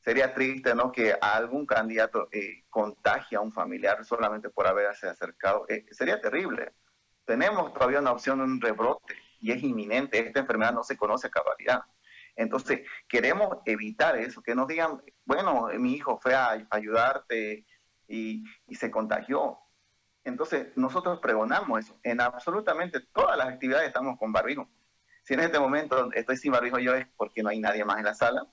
Sería 0.00 0.32
triste 0.32 0.74
¿no? 0.74 0.90
que 0.90 1.14
algún 1.20 1.66
candidato 1.66 2.28
eh, 2.32 2.64
contagie 2.70 3.36
a 3.36 3.40
un 3.40 3.52
familiar 3.52 4.04
solamente 4.04 4.48
por 4.48 4.66
haberse 4.66 5.08
acercado. 5.08 5.66
Eh, 5.68 5.86
sería 5.90 6.20
terrible. 6.20 6.72
Tenemos 7.24 7.72
todavía 7.72 8.00
una 8.00 8.12
opción 8.12 8.38
de 8.38 8.44
un 8.44 8.60
rebrote 8.60 9.16
y 9.42 9.52
es 9.52 9.62
inminente. 9.62 10.26
Esta 10.26 10.40
enfermedad 10.40 10.72
no 10.72 10.84
se 10.84 10.96
conoce 10.96 11.26
a 11.26 11.30
cabalidad. 11.30 11.82
Entonces, 12.36 12.80
queremos 13.08 13.58
evitar 13.66 14.16
eso, 14.16 14.42
que 14.42 14.54
nos 14.54 14.66
digan, 14.66 15.02
bueno, 15.26 15.68
mi 15.78 15.92
hijo 15.92 16.18
fue 16.22 16.34
a 16.34 16.66
ayudarte 16.70 17.66
y, 18.08 18.44
se 18.74 18.90
contagió. 18.90 19.58
Entonces, 20.24 20.68
nosotros 20.76 21.20
pregonamos 21.20 21.80
eso. 21.80 21.98
En 22.02 22.20
absolutamente 22.20 23.00
todas 23.12 23.36
las 23.36 23.48
actividades 23.48 23.88
estamos 23.88 24.18
con 24.18 24.32
barbijo. 24.32 24.68
Si 25.24 25.34
en 25.34 25.40
este 25.40 25.58
momento 25.58 26.10
estoy 26.12 26.36
sin 26.36 26.52
barbijo 26.52 26.78
yo 26.78 26.94
es 26.94 27.06
porque 27.16 27.42
no 27.42 27.50
hay 27.50 27.60
nadie 27.60 27.84
más 27.84 27.98
en 27.98 28.04
la 28.04 28.14
sala. 28.14 28.46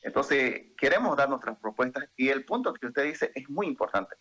Entonces, 0.00 0.72
queremos 0.76 1.16
dar 1.16 1.28
nuestras 1.28 1.58
propuestas 1.58 2.08
y 2.16 2.28
el 2.28 2.44
punto 2.44 2.72
que 2.72 2.86
usted 2.86 3.04
dice 3.04 3.30
es 3.34 3.48
muy 3.48 3.66
importante. 3.66 4.16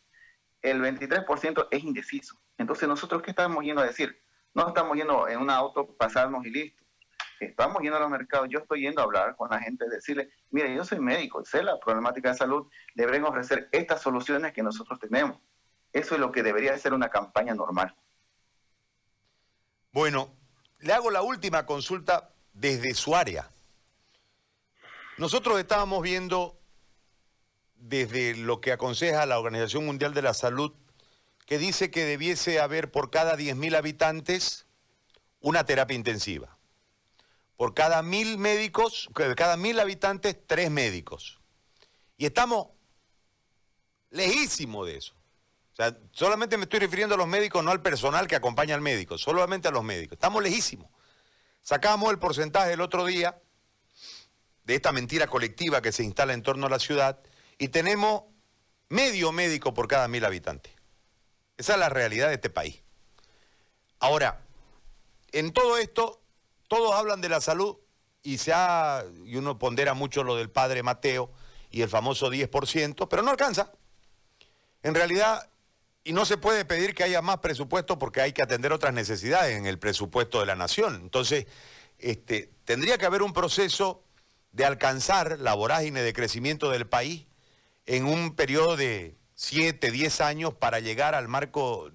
El 0.61 0.81
23% 0.81 1.67
es 1.71 1.83
indeciso. 1.83 2.35
Entonces, 2.57 2.87
¿nosotros 2.87 3.21
qué 3.21 3.31
estamos 3.31 3.63
yendo 3.63 3.81
a 3.81 3.85
decir? 3.85 4.21
No 4.53 4.67
estamos 4.67 4.97
yendo 4.97 5.27
en 5.27 5.39
un 5.39 5.49
auto, 5.49 5.87
pasarnos 5.95 6.45
y 6.45 6.49
listo 6.49 6.81
estamos 7.45 7.81
yendo 7.81 7.97
a 7.97 8.01
los 8.01 8.09
mercados, 8.09 8.47
yo 8.49 8.59
estoy 8.59 8.81
yendo 8.81 9.01
a 9.01 9.05
hablar 9.05 9.35
con 9.35 9.49
la 9.49 9.59
gente, 9.59 9.89
decirle, 9.89 10.29
mire, 10.51 10.73
yo 10.75 10.83
soy 10.85 10.99
médico, 10.99 11.43
sé 11.43 11.63
la 11.63 11.79
problemática 11.79 12.29
de 12.29 12.37
salud, 12.37 12.67
deben 12.95 13.23
ofrecer 13.23 13.69
estas 13.71 14.01
soluciones 14.01 14.53
que 14.53 14.63
nosotros 14.63 14.99
tenemos. 14.99 15.37
Eso 15.91 16.15
es 16.15 16.21
lo 16.21 16.31
que 16.31 16.43
debería 16.43 16.77
ser 16.77 16.93
una 16.93 17.09
campaña 17.09 17.53
normal. 17.53 17.95
Bueno, 19.91 20.33
le 20.79 20.93
hago 20.93 21.11
la 21.11 21.21
última 21.21 21.65
consulta 21.65 22.33
desde 22.53 22.93
su 22.93 23.15
área. 23.15 23.49
Nosotros 25.17 25.59
estábamos 25.59 26.01
viendo 26.01 26.57
desde 27.75 28.35
lo 28.35 28.61
que 28.61 28.71
aconseja 28.71 29.25
la 29.25 29.39
Organización 29.39 29.85
Mundial 29.85 30.13
de 30.13 30.21
la 30.21 30.33
Salud, 30.33 30.73
que 31.45 31.57
dice 31.57 31.91
que 31.91 32.05
debiese 32.05 32.59
haber 32.59 32.91
por 32.91 33.09
cada 33.09 33.35
10.000 33.35 33.75
habitantes 33.75 34.65
una 35.39 35.65
terapia 35.65 35.95
intensiva 35.95 36.57
por 37.61 37.75
cada 37.75 38.01
mil 38.01 38.39
médicos, 38.39 39.07
cada 39.35 39.55
mil 39.55 39.79
habitantes, 39.79 40.35
tres 40.47 40.71
médicos. 40.71 41.39
Y 42.17 42.25
estamos 42.25 42.69
lejísimos 44.09 44.87
de 44.87 44.97
eso. 44.97 45.13
O 45.71 45.75
sea, 45.75 45.95
solamente 46.11 46.57
me 46.57 46.63
estoy 46.63 46.79
refiriendo 46.79 47.13
a 47.13 47.19
los 47.19 47.27
médicos, 47.27 47.63
no 47.63 47.69
al 47.69 47.83
personal 47.83 48.25
que 48.25 48.35
acompaña 48.35 48.73
al 48.73 48.81
médico, 48.81 49.19
solamente 49.19 49.67
a 49.67 49.71
los 49.71 49.83
médicos. 49.83 50.13
Estamos 50.15 50.41
lejísimos. 50.41 50.89
Sacamos 51.61 52.09
el 52.09 52.17
porcentaje 52.17 52.73
el 52.73 52.81
otro 52.81 53.05
día 53.05 53.39
de 54.63 54.73
esta 54.73 54.91
mentira 54.91 55.27
colectiva 55.27 55.83
que 55.83 55.91
se 55.91 56.03
instala 56.03 56.33
en 56.33 56.41
torno 56.41 56.65
a 56.65 56.69
la 56.71 56.79
ciudad 56.79 57.19
y 57.59 57.67
tenemos 57.67 58.23
medio 58.89 59.31
médico 59.31 59.71
por 59.75 59.87
cada 59.87 60.07
mil 60.07 60.25
habitantes. 60.25 60.73
Esa 61.61 61.73
es 61.73 61.79
la 61.79 61.89
realidad 61.89 62.29
de 62.29 62.33
este 62.33 62.49
país. 62.49 62.81
Ahora, 63.99 64.41
en 65.31 65.53
todo 65.53 65.77
esto 65.77 66.19
todos 66.67 66.95
hablan 66.95 67.21
de 67.21 67.29
la 67.29 67.39
salud 67.39 67.77
y, 68.23 68.39
se 68.39 68.51
ha, 68.51 69.05
y 69.27 69.35
uno 69.35 69.59
pondera 69.59 69.93
mucho 69.93 70.23
lo 70.23 70.35
del 70.35 70.49
padre 70.49 70.81
Mateo 70.81 71.31
y 71.69 71.83
el 71.83 71.87
famoso 71.87 72.31
10%, 72.31 73.07
pero 73.07 73.21
no 73.21 73.29
alcanza. 73.29 73.71
En 74.81 74.95
realidad, 74.95 75.51
y 76.03 76.13
no 76.13 76.25
se 76.25 76.37
puede 76.37 76.65
pedir 76.65 76.95
que 76.95 77.03
haya 77.03 77.21
más 77.21 77.37
presupuesto 77.37 77.99
porque 77.99 78.21
hay 78.21 78.33
que 78.33 78.41
atender 78.41 78.73
otras 78.73 78.95
necesidades 78.95 79.55
en 79.55 79.67
el 79.67 79.77
presupuesto 79.77 80.39
de 80.39 80.47
la 80.47 80.55
nación. 80.55 80.95
Entonces, 80.95 81.45
este, 81.99 82.49
tendría 82.65 82.97
que 82.97 83.05
haber 83.05 83.21
un 83.21 83.33
proceso 83.33 84.03
de 84.51 84.65
alcanzar 84.65 85.37
la 85.37 85.53
vorágine 85.53 86.01
de 86.01 86.11
crecimiento 86.11 86.71
del 86.71 86.87
país 86.87 87.27
en 87.85 88.07
un 88.07 88.35
periodo 88.35 88.77
de 88.77 89.20
7, 89.41 89.89
10 89.89 90.21
años 90.21 90.53
para 90.53 90.79
llegar 90.79 91.15
al 91.15 91.27
marco 91.27 91.89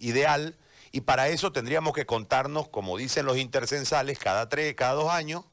ideal 0.00 0.56
y 0.90 1.02
para 1.02 1.28
eso 1.28 1.52
tendríamos 1.52 1.92
que 1.94 2.06
contarnos, 2.06 2.66
como 2.68 2.98
dicen 2.98 3.24
los 3.24 3.38
intercensales, 3.38 4.18
cada 4.18 4.48
tres, 4.48 4.74
cada 4.74 4.94
dos 4.94 5.08
años, 5.08 5.44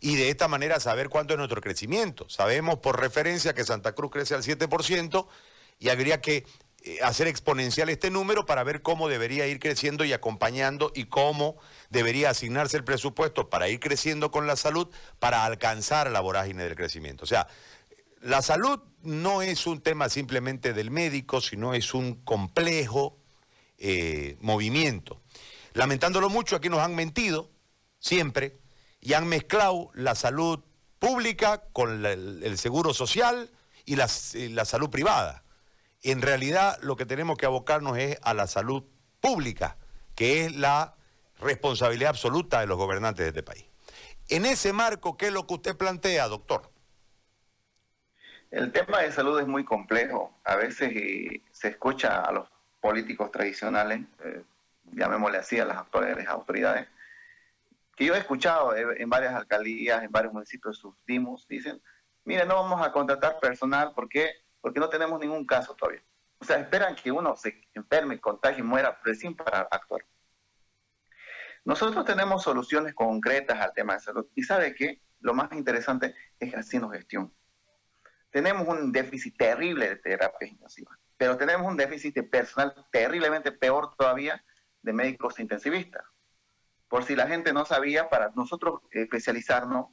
y 0.00 0.16
de 0.16 0.30
esta 0.30 0.48
manera 0.48 0.80
saber 0.80 1.08
cuánto 1.08 1.34
es 1.34 1.38
nuestro 1.38 1.60
crecimiento. 1.60 2.28
Sabemos 2.28 2.78
por 2.78 2.98
referencia 2.98 3.54
que 3.54 3.62
Santa 3.62 3.92
Cruz 3.92 4.10
crece 4.10 4.34
al 4.34 4.42
7% 4.42 5.28
y 5.78 5.90
habría 5.90 6.20
que 6.20 6.44
eh, 6.82 6.98
hacer 7.04 7.28
exponencial 7.28 7.88
este 7.88 8.10
número 8.10 8.44
para 8.44 8.64
ver 8.64 8.82
cómo 8.82 9.08
debería 9.08 9.46
ir 9.46 9.60
creciendo 9.60 10.04
y 10.04 10.12
acompañando 10.12 10.90
y 10.92 11.04
cómo 11.04 11.56
debería 11.90 12.30
asignarse 12.30 12.76
el 12.76 12.84
presupuesto 12.84 13.48
para 13.48 13.68
ir 13.68 13.78
creciendo 13.78 14.32
con 14.32 14.48
la 14.48 14.56
salud 14.56 14.88
para 15.20 15.44
alcanzar 15.44 16.10
la 16.10 16.20
vorágine 16.20 16.64
del 16.64 16.74
crecimiento. 16.74 17.22
O 17.22 17.28
sea, 17.28 17.46
la 18.20 18.42
salud 18.42 18.80
no 19.02 19.42
es 19.42 19.66
un 19.66 19.80
tema 19.80 20.08
simplemente 20.08 20.72
del 20.72 20.90
médico, 20.90 21.40
sino 21.40 21.74
es 21.74 21.94
un 21.94 22.14
complejo 22.16 23.18
eh, 23.78 24.36
movimiento. 24.40 25.20
Lamentándolo 25.72 26.28
mucho, 26.28 26.56
aquí 26.56 26.68
nos 26.68 26.80
han 26.80 26.94
mentido 26.94 27.50
siempre 27.98 28.58
y 29.00 29.14
han 29.14 29.26
mezclado 29.26 29.90
la 29.94 30.14
salud 30.14 30.60
pública 30.98 31.64
con 31.72 32.04
el, 32.04 32.58
seguro 32.58 32.92
social 32.92 33.50
y 33.86 33.96
la, 33.96 34.08
la 34.34 34.64
salud 34.64 34.90
privada. 34.90 35.44
En 36.02 36.20
realidad 36.20 36.78
lo 36.82 36.96
que 36.96 37.06
tenemos 37.06 37.38
que 37.38 37.46
abocarnos 37.46 37.96
es 37.96 38.18
a 38.22 38.34
la 38.34 38.46
salud 38.46 38.84
pública, 39.20 39.78
que 40.14 40.44
es 40.44 40.56
la 40.56 40.96
responsabilidad 41.40 42.10
absoluta 42.10 42.60
de 42.60 42.66
los 42.66 42.76
gobernantes 42.76 43.24
de 43.24 43.28
este 43.28 43.42
país. 43.42 43.64
En 44.28 44.44
ese 44.44 44.72
marco, 44.72 45.16
¿qué 45.16 45.28
es 45.28 45.32
lo 45.32 45.46
que 45.46 45.54
usted 45.54 45.76
plantea, 45.76 46.28
doctor? 46.28 46.69
El 48.50 48.72
tema 48.72 49.00
de 49.00 49.12
salud 49.12 49.38
es 49.40 49.46
muy 49.46 49.64
complejo. 49.64 50.34
A 50.44 50.56
veces 50.56 50.90
eh, 50.94 51.42
se 51.52 51.68
escucha 51.68 52.20
a 52.20 52.32
los 52.32 52.48
políticos 52.80 53.30
tradicionales, 53.30 54.00
eh, 54.24 54.42
llamémosle 54.92 55.38
así 55.38 55.60
a 55.60 55.64
las 55.64 55.78
actuales 55.78 56.26
autoridades, 56.26 56.88
que 57.96 58.06
yo 58.06 58.14
he 58.14 58.18
escuchado 58.18 58.74
en 58.74 59.10
varias 59.10 59.34
alcaldías, 59.34 60.02
en 60.02 60.10
varios 60.10 60.32
municipios 60.32 60.78
sus 60.78 60.94
dimos, 61.06 61.46
dicen, 61.46 61.80
mire, 62.24 62.46
no 62.46 62.56
vamos 62.56 62.84
a 62.84 62.90
contratar 62.92 63.38
personal 63.38 63.92
porque, 63.94 64.30
porque 64.60 64.80
no 64.80 64.88
tenemos 64.88 65.20
ningún 65.20 65.46
caso 65.46 65.74
todavía. 65.74 66.02
O 66.38 66.44
sea, 66.44 66.56
esperan 66.56 66.96
que 66.96 67.12
uno 67.12 67.36
se 67.36 67.68
enferme, 67.74 68.18
contagie, 68.18 68.62
muera 68.62 68.98
recién 69.04 69.36
para 69.36 69.60
actuar. 69.70 70.04
Nosotros 71.64 72.06
tenemos 72.06 72.42
soluciones 72.42 72.94
concretas 72.94 73.60
al 73.60 73.74
tema 73.74 73.94
de 73.94 74.00
salud. 74.00 74.26
Y 74.34 74.42
sabe 74.42 74.74
que 74.74 75.02
lo 75.20 75.34
más 75.34 75.52
interesante 75.52 76.14
es 76.38 76.54
haciendo 76.54 76.88
gestión. 76.88 77.32
Tenemos 78.30 78.66
un 78.68 78.92
déficit 78.92 79.36
terrible 79.36 79.88
de 79.88 79.96
terapias 79.96 80.50
intensivas 80.50 80.98
pero 81.20 81.36
tenemos 81.36 81.70
un 81.70 81.76
déficit 81.76 82.14
de 82.14 82.22
personal 82.22 82.74
terriblemente 82.90 83.52
peor 83.52 83.94
todavía 83.94 84.42
de 84.80 84.94
médicos 84.94 85.38
intensivistas. 85.38 86.02
Por 86.88 87.04
si 87.04 87.14
la 87.14 87.26
gente 87.26 87.52
no 87.52 87.66
sabía, 87.66 88.08
para 88.08 88.30
nosotros 88.30 88.80
especializarnos, 88.90 89.88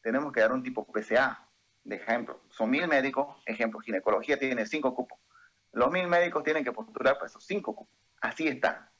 tenemos 0.00 0.32
que 0.32 0.40
dar 0.40 0.50
un 0.50 0.64
tipo 0.64 0.84
PCA. 0.90 1.48
De 1.84 1.94
ejemplo, 1.94 2.42
son 2.48 2.68
mil 2.68 2.88
médicos, 2.88 3.40
ejemplo, 3.46 3.78
ginecología 3.78 4.40
tiene 4.40 4.66
cinco 4.66 4.92
cupos. 4.92 5.20
Los 5.70 5.92
mil 5.92 6.08
médicos 6.08 6.42
tienen 6.42 6.64
que 6.64 6.72
postular 6.72 7.14
para 7.14 7.26
esos 7.26 7.46
cinco 7.46 7.76
cupos. 7.76 7.96
Así 8.20 8.48
está. 8.48 8.90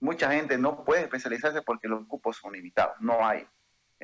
Mucha 0.00 0.32
gente 0.32 0.56
no 0.56 0.84
puede 0.86 1.02
especializarse 1.02 1.60
porque 1.60 1.86
los 1.86 2.06
cupos 2.06 2.38
son 2.38 2.54
limitados, 2.54 2.96
no 3.00 3.26
hay. 3.26 3.46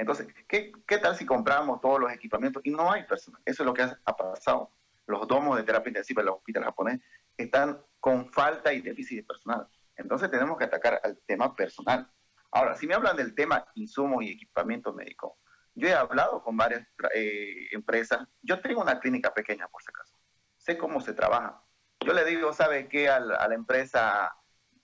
Entonces, 0.01 0.29
¿qué, 0.49 0.73
¿qué, 0.87 0.99
tal 0.99 1.15
si 1.15 1.27
compramos 1.27 1.81
todos 1.83 2.01
los 2.01 2.11
equipamientos 2.11 2.63
y 2.65 2.71
no 2.71 2.91
hay 2.91 3.05
personal? 3.05 3.41
Eso 3.45 3.63
es 3.63 3.67
lo 3.67 3.75
que 3.75 3.83
ha 3.83 4.17
pasado. 4.17 4.71
Los 5.07 5.29
domos 5.29 5.59
de 5.59 5.63
terapia 5.63 5.91
intensiva 5.91 6.23
en 6.23 6.27
los 6.27 6.37
hospitales 6.37 6.69
japoneses 6.69 7.03
están 7.37 7.79
con 8.01 8.33
falta 8.33 8.73
y 8.73 8.81
déficit 8.81 9.19
de 9.19 9.25
personal. 9.25 9.69
Entonces 9.97 10.31
tenemos 10.31 10.57
que 10.57 10.65
atacar 10.65 11.01
al 11.05 11.19
tema 11.27 11.55
personal. 11.55 12.11
Ahora, 12.51 12.75
si 12.77 12.87
me 12.87 12.95
hablan 12.95 13.17
del 13.17 13.35
tema 13.35 13.67
insumos 13.75 14.25
y 14.25 14.31
equipamiento 14.31 14.95
médico, 14.95 15.37
yo 15.75 15.87
he 15.87 15.93
hablado 15.93 16.43
con 16.43 16.57
varias 16.57 16.87
eh, 17.15 17.69
empresas. 17.73 18.27
Yo 18.41 18.61
tengo 18.61 18.81
una 18.81 18.99
clínica 19.01 19.35
pequeña, 19.35 19.69
por 19.69 19.83
si 19.83 19.91
acaso. 19.91 20.15
Sé 20.57 20.79
cómo 20.79 21.03
se 21.03 21.13
trabaja. 21.13 21.63
Yo 22.01 22.15
le 22.15 22.25
digo, 22.25 22.55
¿sabe 22.55 22.89
qué? 22.89 23.11
A 23.11 23.21
la, 23.21 23.55
empresa, 23.55 24.35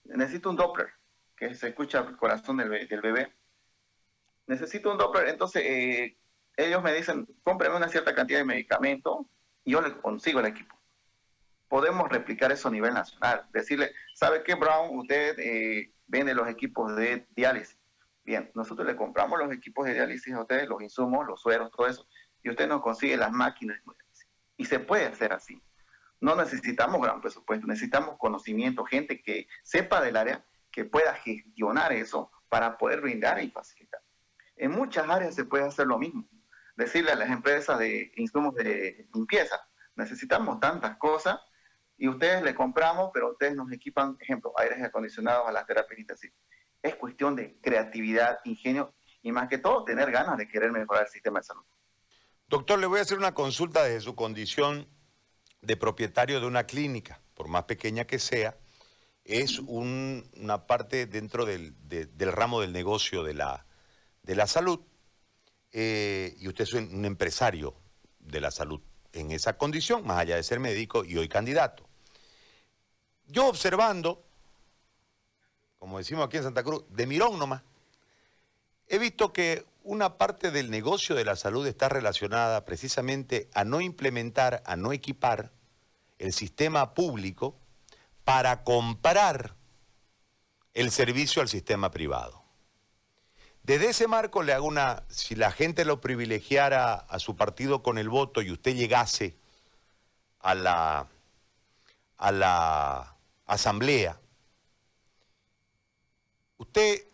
necesito 0.03 0.51
un 0.51 0.55
Doppler, 0.55 0.89
que 1.35 1.55
se 1.55 1.69
escucha 1.69 1.99
el 1.99 2.15
corazón 2.15 2.57
del 2.57 2.69
bebé. 2.69 3.33
Necesito 4.47 4.91
un 4.91 4.97
Doppler. 4.97 5.29
Entonces, 5.29 5.63
eh, 5.65 6.17
ellos 6.55 6.81
me 6.81 6.93
dicen, 6.93 7.27
cómpreme 7.43 7.75
una 7.75 7.89
cierta 7.89 8.15
cantidad 8.15 8.39
de 8.39 8.45
medicamento 8.45 9.29
y 9.63 9.71
yo 9.71 9.81
le 9.81 9.95
consigo 9.97 10.39
el 10.39 10.47
equipo. 10.47 10.75
Podemos 11.67 12.09
replicar 12.09 12.51
eso 12.51 12.69
a 12.69 12.71
nivel 12.71 12.93
nacional. 12.93 13.45
Decirle, 13.51 13.91
¿sabe 14.15 14.41
qué, 14.43 14.55
Brown? 14.55 14.97
Usted 14.97 15.37
eh, 15.37 15.93
vende 16.07 16.33
los 16.33 16.47
equipos 16.47 16.95
de 16.95 17.27
diálisis 17.35 17.77
Bien, 18.27 18.51
nosotros 18.55 18.85
le 18.85 18.97
compramos 18.97 19.39
los 19.39 19.53
equipos 19.53 19.85
de 19.85 19.93
diálisis 19.93 20.33
a 20.33 20.41
ustedes, 20.41 20.67
los 20.67 20.81
insumos, 20.81 21.25
los 21.25 21.39
sueros, 21.39 21.71
todo 21.71 21.87
eso, 21.87 22.05
y 22.43 22.49
usted 22.49 22.67
nos 22.67 22.81
consigue 22.81 23.15
las 23.15 23.31
máquinas. 23.31 23.81
Y 24.57 24.65
se 24.65 24.79
puede 24.79 25.05
hacer 25.05 25.31
así. 25.31 25.63
No 26.19 26.35
necesitamos 26.35 27.01
gran 27.01 27.21
presupuesto, 27.21 27.65
necesitamos 27.67 28.17
conocimiento, 28.17 28.83
gente 28.83 29.21
que 29.21 29.47
sepa 29.63 30.01
del 30.01 30.17
área, 30.17 30.43
que 30.71 30.83
pueda 30.83 31.13
gestionar 31.13 31.93
eso 31.93 32.29
para 32.49 32.77
poder 32.77 32.99
brindar 32.99 33.41
y 33.41 33.49
facilitar. 33.49 34.01
En 34.57 34.71
muchas 34.71 35.09
áreas 35.09 35.35
se 35.35 35.45
puede 35.45 35.65
hacer 35.65 35.87
lo 35.87 35.97
mismo. 35.97 36.27
Decirle 36.75 37.11
a 37.11 37.15
las 37.15 37.29
empresas 37.29 37.79
de 37.79 38.11
insumos 38.17 38.53
de 38.55 39.07
limpieza, 39.13 39.59
necesitamos 39.95 40.59
tantas 40.59 40.97
cosas 40.97 41.39
y 41.97 42.07
ustedes 42.07 42.43
le 42.43 42.53
compramos, 42.53 43.09
pero 43.13 43.31
ustedes 43.31 43.55
nos 43.55 43.71
equipan, 43.71 44.17
ejemplo, 44.19 44.53
aires 44.57 44.83
acondicionados 44.83 45.47
a 45.47 45.51
las 45.51 45.65
terapias 45.65 45.97
es 46.83 46.95
cuestión 46.95 47.35
de 47.35 47.59
creatividad, 47.61 48.39
ingenio 48.45 48.93
y 49.21 49.31
más 49.31 49.49
que 49.49 49.57
todo 49.57 49.83
tener 49.83 50.11
ganas 50.11 50.37
de 50.37 50.47
querer 50.47 50.71
mejorar 50.71 51.03
el 51.03 51.09
sistema 51.09 51.39
de 51.39 51.45
salud. 51.45 51.63
Doctor, 52.47 52.79
le 52.79 52.85
voy 52.85 52.99
a 52.99 53.01
hacer 53.01 53.17
una 53.17 53.33
consulta 53.33 53.83
desde 53.83 54.01
su 54.01 54.15
condición 54.15 54.87
de 55.61 55.75
propietario 55.75 56.39
de 56.39 56.45
una 56.45 56.65
clínica, 56.65 57.21
por 57.33 57.47
más 57.47 57.63
pequeña 57.63 58.05
que 58.05 58.19
sea, 58.19 58.57
es 59.25 59.59
una 59.59 60.65
parte 60.65 61.05
dentro 61.07 61.45
del, 61.45 61.75
ramo 62.19 62.61
del 62.61 62.71
negocio 62.71 63.23
de 63.23 63.33
la, 63.33 63.65
de 64.27 64.35
la 64.35 64.45
salud 64.45 64.79
eh, 65.71 66.35
y 66.39 66.47
usted 66.47 66.65
es 66.65 66.73
un 66.73 67.03
empresario 67.03 67.73
de 68.19 68.39
la 68.39 68.51
salud 68.51 68.79
en 69.13 69.31
esa 69.31 69.57
condición, 69.57 70.05
más 70.05 70.19
allá 70.19 70.35
de 70.35 70.43
ser 70.43 70.59
médico 70.59 71.03
y 71.03 71.17
hoy 71.17 71.27
candidato. 71.27 71.87
Yo 73.25 73.47
observando 73.47 74.27
como 75.77 75.97
decimos 75.97 76.25
aquí 76.25 76.37
en 76.37 76.43
Santa 76.43 76.63
Cruz, 76.63 76.83
de 76.89 77.07
mirón 77.07 77.37
nomás, 77.37 77.61
he 78.87 78.97
visto 78.97 79.31
que 79.31 79.65
una 79.83 80.17
parte 80.17 80.51
del 80.51 80.69
negocio 80.69 81.15
de 81.15 81.23
la 81.23 81.35
salud 81.35 81.65
está 81.67 81.87
relacionada 81.87 82.65
precisamente 82.65 83.49
a 83.53 83.63
no 83.63 83.79
implementar, 83.79 84.63
a 84.65 84.75
no 84.75 84.91
equipar 84.91 85.51
el 86.19 86.33
sistema 86.33 86.93
público 86.93 87.57
para 88.23 88.63
comprar 88.63 89.55
el 90.73 90.91
servicio 90.91 91.41
al 91.41 91.47
sistema 91.47 91.91
privado. 91.91 92.43
Desde 93.67 93.89
ese 93.89 94.07
marco 94.07 94.41
le 94.41 94.53
hago 94.53 94.65
una, 94.65 95.03
si 95.09 95.35
la 95.35 95.51
gente 95.51 95.85
lo 95.85 96.01
privilegiara 96.01 96.95
a 96.95 97.19
su 97.19 97.35
partido 97.35 97.83
con 97.83 97.99
el 97.99 98.09
voto 98.09 98.41
y 98.41 98.49
usted 98.49 98.73
llegase 98.75 99.35
a 100.39 100.55
la, 100.55 101.07
a 102.17 102.31
la 102.31 103.15
asamblea, 103.45 104.19
¿Usted 106.57 107.05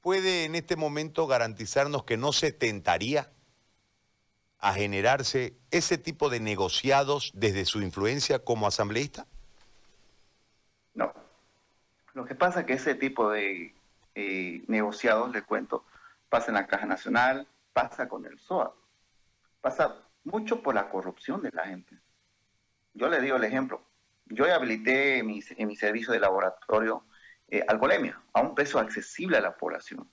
puede 0.00 0.44
en 0.44 0.54
este 0.56 0.76
momento 0.76 1.26
garantizarnos 1.26 2.04
que 2.04 2.16
no 2.16 2.32
se 2.32 2.52
tentaría 2.52 3.30
a 4.58 4.74
generarse 4.74 5.54
ese 5.70 5.96
tipo 5.96 6.28
de 6.28 6.40
negociados 6.40 7.30
desde 7.34 7.64
su 7.64 7.80
influencia 7.82 8.40
como 8.40 8.66
asambleísta? 8.66 9.26
No. 10.94 11.12
Lo 12.14 12.24
que 12.24 12.34
pasa 12.34 12.60
es 12.60 12.66
que 12.66 12.72
ese 12.74 12.94
tipo 12.94 13.30
de 13.30 13.74
eh, 14.14 14.64
negociados, 14.68 15.32
le 15.32 15.42
cuento, 15.42 15.84
pasa 16.28 16.48
en 16.48 16.54
la 16.54 16.66
Caja 16.66 16.86
Nacional, 16.86 17.48
pasa 17.72 18.08
con 18.08 18.26
el 18.26 18.38
SOA, 18.38 18.74
pasa 19.60 19.96
mucho 20.24 20.62
por 20.62 20.74
la 20.74 20.88
corrupción 20.88 21.42
de 21.42 21.50
la 21.52 21.66
gente. 21.66 21.98
Yo 22.94 23.08
le 23.08 23.20
digo 23.20 23.36
el 23.36 23.44
ejemplo. 23.44 23.82
Yo 24.26 24.44
habilité 24.52 25.18
en 25.18 25.26
mi 25.26 25.76
servicio 25.76 26.12
de 26.12 26.20
laboratorio 26.20 27.04
eh, 27.54 27.62
alcoholemia 27.68 28.18
a 28.32 28.40
un 28.40 28.54
precio 28.54 28.80
accesible 28.80 29.36
a 29.36 29.42
la 29.42 29.54
población. 29.54 30.10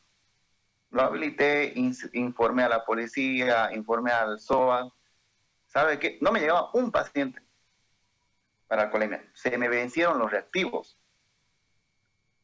Lo 0.92 1.04
habilité, 1.04 1.72
informé 2.12 2.64
a 2.64 2.68
la 2.68 2.84
policía, 2.84 3.70
informé 3.74 4.12
al 4.12 4.42
SOA. 4.42 4.94
¿Sabe 5.66 6.00
qué? 6.00 6.18
No 6.20 6.34
me 6.34 6.42
llegaba 6.42 6.70
un 6.74 6.92
paciente 6.92 7.42
para 8.68 8.84
alcoholemia. 8.84 9.24
Se 9.34 9.58
me 9.58 9.70
vencieron 9.70 10.20
los 10.20 10.30
reactivos. 10.30 10.99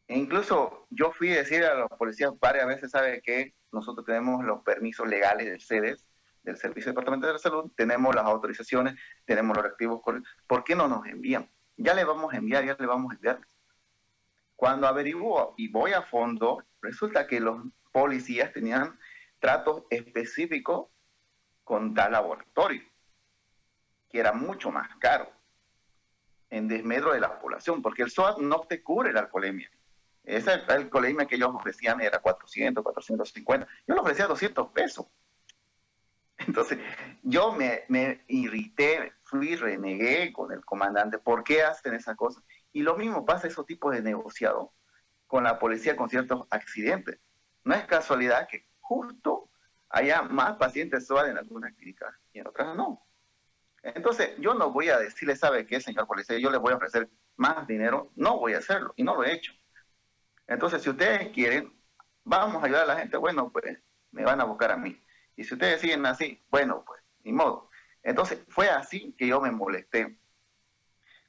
E 0.08 0.18
incluso 0.18 0.86
yo 0.90 1.12
fui 1.12 1.32
a 1.34 1.38
decir 1.38 1.64
a 1.64 1.74
los 1.76 1.90
policías 1.90 2.32
varias 2.40 2.68
veces, 2.68 2.92
¿sabe 2.92 3.22
qué? 3.24 3.56
Nosotros 3.72 4.06
tenemos 4.06 4.44
los 4.46 4.62
permisos 4.62 5.08
legales 5.08 5.48
del 5.48 5.62
CEDES, 5.62 6.06
del 6.44 6.58
Servicio 6.58 6.92
Departamental 6.92 7.30
de 7.30 7.34
la 7.34 7.40
Salud, 7.40 7.72
tenemos 7.76 8.14
las 8.14 8.26
autorizaciones, 8.26 8.96
tenemos 9.26 9.58
los 9.58 9.66
reactivos. 9.66 10.02
¿Por 10.48 10.64
qué 10.64 10.76
no 10.76 10.88
nos 10.88 11.06
envían? 11.08 11.50
Ya 11.76 11.94
le 11.96 12.06
vamos 12.06 12.34
a 12.34 12.38
enviar, 12.38 12.64
ya 12.64 12.76
le 12.80 12.86
vamos 12.86 13.12
a 13.12 13.16
enviar. 13.16 13.40
Cuando 14.56 14.88
averiguo 14.88 15.56
y 15.58 15.70
voy 15.70 15.94
a 15.94 16.04
fondo, 16.04 16.64
resulta 16.82 17.26
que 17.28 17.40
los 17.40 17.64
policías 17.92 18.54
tenían 18.54 18.98
tratos 19.40 19.84
específicos 19.90 20.88
con 21.64 21.94
tal 21.96 22.12
laboratorio, 22.12 22.84
que 24.10 24.20
era 24.20 24.32
mucho 24.32 24.72
más 24.72 24.96
caro, 24.98 25.30
en 26.50 26.68
desmedro 26.68 27.12
de 27.12 27.20
la 27.20 27.40
población, 27.40 27.82
porque 27.82 28.04
el 28.04 28.12
SOAT 28.12 28.38
no 28.38 28.62
te 28.62 28.84
cubre 28.84 29.12
la 29.12 29.22
alcoholemia. 29.22 29.70
Esa 30.26 30.54
alcoholemia 30.68 31.26
que 31.26 31.36
ellos 31.36 31.52
ofrecían 31.54 32.02
era 32.02 32.20
400, 32.20 32.84
450. 32.84 33.68
Yo 33.88 33.96
le 33.96 34.02
ofrecía 34.02 34.28
200 34.28 34.70
pesos. 34.70 35.06
Entonces, 36.38 36.80
yo 37.24 37.54
me, 37.54 37.84
me 37.88 38.24
irrité, 38.28 39.14
fui, 39.24 39.56
renegué 39.56 40.34
con 40.34 40.52
el 40.52 40.64
comandante. 40.66 41.18
¿Por 41.18 41.44
qué 41.44 41.64
hacen 41.64 41.94
esa 41.94 42.16
cosa? 42.16 42.42
Y 42.74 42.82
lo 42.82 42.98
mismo 42.98 43.26
pasa 43.26 43.48
esos 43.48 43.66
tipos 43.66 43.94
de 43.94 44.02
negociado 44.02 44.74
con 45.28 45.44
la 45.44 45.60
policía 45.60 45.96
con 45.96 46.10
ciertos 46.10 46.46
accidentes. 46.50 47.20
No 47.64 47.74
es 47.74 47.86
casualidad 47.86 48.48
que 48.48 48.68
justo 48.80 49.50
haya 49.90 50.22
más 50.24 50.58
pacientes 50.58 51.08
SOAD 51.08 51.30
en 51.30 51.38
algunas 51.38 51.74
clínicas 51.74 52.14
y 52.34 52.40
en 52.40 52.48
otras 52.48 52.76
no. 52.76 53.06
Entonces, 53.82 54.32
yo 54.40 54.54
no 54.56 54.72
voy 54.72 54.90
a 54.90 54.98
decirle, 54.98 55.36
¿sabe 55.36 55.66
qué, 55.66 55.80
señor 55.80 56.08
policía? 56.08 56.38
Yo 56.40 56.50
le 56.50 56.58
voy 56.58 56.74
a 56.74 56.78
ofrecer 56.78 57.10
más 57.38 57.68
dinero. 57.68 58.12
No 58.16 58.40
voy 58.40 58.54
a 58.54 58.58
hacerlo 58.58 58.94
y 58.96 59.04
no 59.04 59.16
lo 59.16 59.24
he 59.24 59.34
hecho. 59.34 59.54
Entonces, 60.48 60.82
si 60.82 60.90
ustedes 60.90 61.30
quieren, 61.30 61.74
vamos 62.24 62.62
a 62.62 62.66
ayudar 62.66 62.84
a 62.84 62.94
la 62.94 62.98
gente, 62.98 63.18
bueno, 63.18 63.52
pues 63.52 63.80
me 64.12 64.24
van 64.24 64.42
a 64.42 64.46
buscar 64.46 64.72
a 64.72 64.78
mí. 64.78 65.02
Y 65.36 65.44
si 65.44 65.54
ustedes 65.54 65.82
siguen 65.82 66.06
así, 66.06 66.44
bueno, 66.50 66.84
pues, 66.86 67.02
ni 67.24 67.34
modo. 67.34 67.70
Entonces, 68.04 68.40
fue 68.50 68.70
así 68.70 69.16
que 69.18 69.28
yo 69.28 69.42
me 69.42 69.52
molesté 69.52 70.20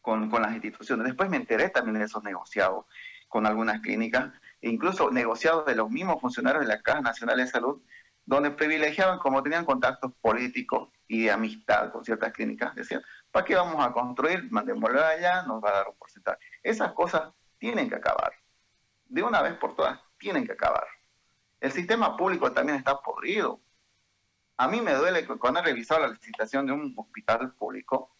con, 0.06 0.30
las 0.30 0.52
instituciones. 0.52 1.06
Después 1.06 1.28
me 1.28 1.36
enteré 1.36 1.68
también 1.70 1.98
de 1.98 2.04
esos 2.04 2.22
negociados 2.22 2.84
con 3.28 3.44
algunas 3.44 3.80
clínicas, 3.80 4.32
e 4.60 4.70
incluso 4.70 5.10
negociados 5.10 5.66
de 5.66 5.74
los 5.74 5.90
mismos 5.90 6.20
funcionarios 6.20 6.62
de 6.62 6.68
la 6.68 6.80
Caja 6.80 7.00
Nacional 7.00 7.38
de 7.38 7.48
Salud, 7.48 7.82
donde 8.24 8.52
privilegiaban, 8.52 9.18
como 9.18 9.42
tenían 9.42 9.64
contactos 9.64 10.12
políticos 10.20 10.90
y 11.08 11.24
de 11.24 11.32
amistad 11.32 11.90
con 11.90 12.04
ciertas 12.04 12.32
clínicas, 12.32 12.74
decían, 12.76 13.02
¿para 13.32 13.44
qué 13.44 13.56
vamos 13.56 13.84
a 13.84 13.92
construir? 13.92 14.50
Mandémoslo 14.50 15.04
allá, 15.04 15.42
nos 15.42 15.62
va 15.62 15.70
a 15.70 15.74
dar 15.74 15.88
un 15.88 15.96
porcentaje. 15.96 16.38
Esas 16.62 16.92
cosas 16.92 17.32
tienen 17.58 17.88
que 17.88 17.96
acabar. 17.96 18.32
De 19.08 19.22
una 19.22 19.42
vez 19.42 19.54
por 19.54 19.74
todas, 19.74 20.00
tienen 20.18 20.46
que 20.46 20.52
acabar. 20.52 20.86
El 21.60 21.72
sistema 21.72 22.16
público 22.16 22.52
también 22.52 22.78
está 22.78 23.00
podrido. 23.00 23.60
A 24.56 24.68
mí 24.68 24.80
me 24.80 24.94
duele 24.94 25.26
que 25.26 25.36
cuando 25.36 25.60
he 25.60 25.62
revisado 25.62 26.00
la 26.00 26.08
licitación 26.08 26.66
de 26.66 26.72
un 26.72 26.94
hospital 26.96 27.52
público, 27.54 28.16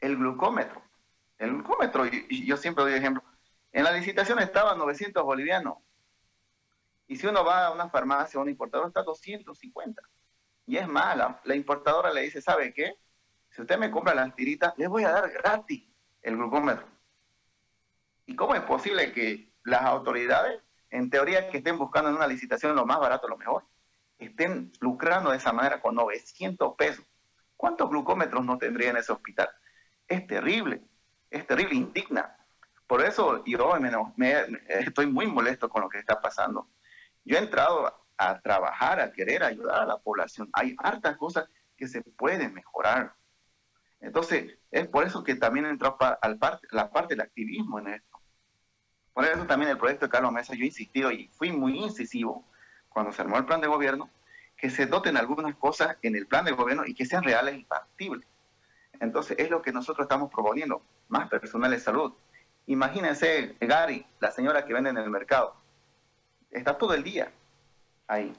el 0.00 0.16
glucómetro 0.16 0.82
el 1.38 1.52
glucómetro, 1.52 2.06
y, 2.06 2.46
yo 2.46 2.56
siempre 2.56 2.84
doy 2.84 2.94
ejemplo, 2.94 3.22
en 3.72 3.84
la 3.84 3.92
licitación 3.92 4.38
estaba 4.38 4.74
900 4.76 5.22
bolivianos 5.24 5.78
Y 7.06 7.16
si 7.16 7.26
uno 7.26 7.44
va 7.44 7.66
a 7.66 7.72
una 7.72 7.88
farmacia 7.88 8.38
o 8.38 8.42
un 8.42 8.48
importador, 8.48 8.88
está 8.88 9.02
250. 9.02 10.02
Y 10.66 10.76
es 10.76 10.88
mala. 10.88 11.40
La 11.44 11.54
importadora 11.54 12.12
le 12.12 12.22
dice, 12.22 12.40
¿sabe 12.40 12.72
qué? 12.72 12.94
Si 13.50 13.60
usted 13.60 13.78
me 13.78 13.90
compra 13.90 14.14
las 14.14 14.34
tiritas, 14.34 14.72
le 14.78 14.86
voy 14.86 15.04
a 15.04 15.10
dar 15.10 15.30
gratis 15.30 15.84
el 16.22 16.36
glucómetro. 16.36 16.86
¿Y 18.26 18.34
cómo 18.34 18.54
es 18.54 18.62
posible 18.62 19.12
que 19.12 19.52
las 19.64 19.82
autoridades, 19.82 20.62
en 20.90 21.10
teoría 21.10 21.50
que 21.50 21.58
estén 21.58 21.78
buscando 21.78 22.10
en 22.10 22.16
una 22.16 22.26
licitación 22.26 22.76
lo 22.76 22.86
más 22.86 23.00
barato, 23.00 23.26
lo 23.28 23.36
mejor, 23.36 23.64
estén 24.18 24.72
lucrando 24.80 25.30
de 25.30 25.38
esa 25.38 25.52
manera 25.52 25.80
con 25.80 25.94
900 25.94 26.74
pesos? 26.76 27.04
¿Cuántos 27.56 27.88
glucómetros 27.88 28.44
no 28.44 28.58
tendría 28.58 28.90
en 28.90 28.98
ese 28.98 29.12
hospital? 29.12 29.48
Es 30.06 30.26
terrible, 30.26 30.82
es 31.30 31.46
terrible, 31.46 31.74
indigna. 31.74 32.36
Por 32.86 33.02
eso 33.02 33.42
yo 33.44 33.68
estoy 34.68 35.06
muy 35.06 35.26
molesto 35.26 35.68
con 35.68 35.82
lo 35.82 35.88
que 35.88 35.98
está 35.98 36.20
pasando. 36.20 36.68
Yo 37.24 37.36
he 37.36 37.40
entrado 37.40 37.92
a 38.18 38.40
trabajar, 38.40 39.00
a 39.00 39.12
querer 39.12 39.42
ayudar 39.42 39.82
a 39.82 39.86
la 39.86 39.98
población. 39.98 40.50
Hay 40.52 40.76
hartas 40.78 41.16
cosas 41.16 41.48
que 41.76 41.88
se 41.88 42.02
pueden 42.02 42.52
mejorar. 42.52 43.14
Entonces, 44.00 44.58
es 44.70 44.86
por 44.86 45.04
eso 45.04 45.24
que 45.24 45.34
también 45.34 45.64
entró 45.64 45.96
al 46.20 46.38
parte, 46.38 46.66
la 46.70 46.90
parte 46.90 47.14
del 47.14 47.22
activismo 47.22 47.78
en 47.78 47.88
esto. 47.88 48.13
Por 49.24 49.32
eso 49.32 49.46
también 49.46 49.70
el 49.70 49.78
proyecto 49.78 50.04
de 50.04 50.10
Carlos 50.10 50.32
Mesa, 50.32 50.52
yo 50.54 50.64
he 50.64 50.66
insistido 50.66 51.10
y 51.10 51.28
fui 51.28 51.50
muy 51.50 51.78
incisivo 51.78 52.44
cuando 52.90 53.10
se 53.10 53.22
armó 53.22 53.38
el 53.38 53.46
plan 53.46 53.58
de 53.62 53.68
gobierno, 53.68 54.10
que 54.54 54.68
se 54.68 54.84
doten 54.84 55.16
algunas 55.16 55.56
cosas 55.56 55.96
en 56.02 56.14
el 56.14 56.26
plan 56.26 56.44
de 56.44 56.52
gobierno 56.52 56.84
y 56.84 56.92
que 56.92 57.06
sean 57.06 57.24
reales 57.24 57.56
y 57.56 57.64
factibles. 57.64 58.28
Entonces, 59.00 59.38
es 59.38 59.48
lo 59.48 59.62
que 59.62 59.72
nosotros 59.72 60.04
estamos 60.04 60.30
proponiendo, 60.30 60.82
más 61.08 61.30
personal 61.30 61.70
de 61.70 61.80
salud. 61.80 62.12
Imagínense, 62.66 63.56
Gary, 63.62 64.06
la 64.20 64.30
señora 64.30 64.66
que 64.66 64.74
vende 64.74 64.90
en 64.90 64.98
el 64.98 65.08
mercado, 65.08 65.56
está 66.50 66.76
todo 66.76 66.92
el 66.92 67.02
día 67.02 67.32
ahí. 68.06 68.30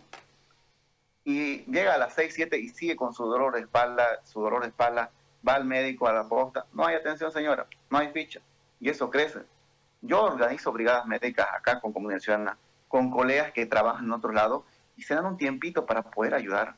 Y 1.24 1.64
llega 1.66 1.96
a 1.96 1.98
las 1.98 2.14
6, 2.14 2.32
7 2.32 2.60
y 2.60 2.70
sigue 2.70 2.96
con 2.96 3.12
su 3.12 3.26
dolor 3.26 3.56
de 3.56 3.62
espalda, 3.62 4.24
su 4.24 4.40
dolor 4.40 4.62
de 4.62 4.68
espalda, 4.68 5.10
va 5.48 5.56
al 5.56 5.66
médico 5.66 6.08
a 6.08 6.14
la 6.14 6.30
posta, 6.30 6.68
no 6.74 6.86
hay 6.86 6.94
atención 6.94 7.32
señora, 7.32 7.66
no 7.90 7.98
hay 7.98 8.10
ficha, 8.10 8.40
y 8.80 8.90
eso 8.90 9.10
crece. 9.10 9.55
Yo 10.06 10.24
organizo 10.24 10.72
brigadas 10.72 11.06
médicas 11.06 11.48
acá 11.54 11.80
con 11.80 11.92
Comunidad 11.92 12.20
Ciudadana, 12.20 12.58
con 12.88 13.10
colegas 13.10 13.52
que 13.52 13.66
trabajan 13.66 14.06
en 14.06 14.12
otro 14.12 14.32
lado 14.32 14.66
y 14.96 15.02
se 15.02 15.16
dan 15.16 15.26
un 15.26 15.38
tiempito 15.38 15.86
para 15.86 16.04
poder 16.04 16.34
ayudar. 16.34 16.76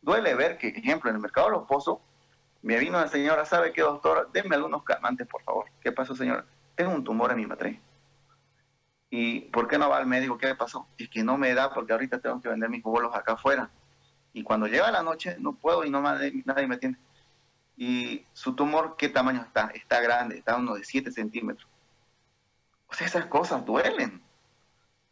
Duele 0.00 0.34
ver 0.34 0.56
que, 0.56 0.68
ejemplo, 0.68 1.10
en 1.10 1.16
el 1.16 1.22
mercado 1.22 1.48
de 1.48 1.52
los 1.52 1.66
pozos, 1.66 1.98
me 2.62 2.78
vino 2.78 2.98
la 2.98 3.08
señora, 3.08 3.44
¿sabe 3.44 3.72
qué, 3.72 3.82
doctor? 3.82 4.30
Denme 4.32 4.56
algunos 4.56 4.82
calmantes, 4.84 5.26
por 5.26 5.42
favor. 5.42 5.66
¿Qué 5.80 5.92
pasó, 5.92 6.14
señora? 6.14 6.44
Tengo 6.74 6.92
un 6.92 7.04
tumor 7.04 7.30
en 7.30 7.36
mi 7.36 7.46
matriz. 7.46 7.78
¿Y 9.10 9.40
por 9.40 9.68
qué 9.68 9.76
no 9.78 9.90
va 9.90 9.98
al 9.98 10.06
médico? 10.06 10.38
¿Qué 10.38 10.46
le 10.46 10.54
pasó? 10.54 10.86
Es 10.96 11.08
que 11.08 11.22
no 11.22 11.36
me 11.36 11.52
da 11.52 11.72
porque 11.72 11.92
ahorita 11.92 12.20
tengo 12.20 12.40
que 12.40 12.48
vender 12.48 12.70
mis 12.70 12.82
bolos 12.82 13.14
acá 13.14 13.32
afuera. 13.32 13.70
Y 14.32 14.42
cuando 14.42 14.66
llega 14.66 14.90
la 14.90 15.02
noche 15.02 15.36
no 15.38 15.54
puedo 15.54 15.84
y 15.84 15.90
no 15.90 16.00
nadie, 16.00 16.42
nadie 16.44 16.66
me 16.66 16.76
atiende. 16.76 16.98
Y 17.76 18.26
su 18.32 18.54
tumor, 18.54 18.96
¿qué 18.96 19.08
tamaño 19.08 19.40
está? 19.40 19.70
Está 19.74 20.00
grande, 20.00 20.38
está 20.38 20.56
uno 20.56 20.74
de 20.74 20.84
7 20.84 21.10
centímetros. 21.10 21.69
O 22.90 22.94
sea, 22.94 23.06
esas 23.06 23.26
cosas 23.26 23.64
duelen. 23.64 24.22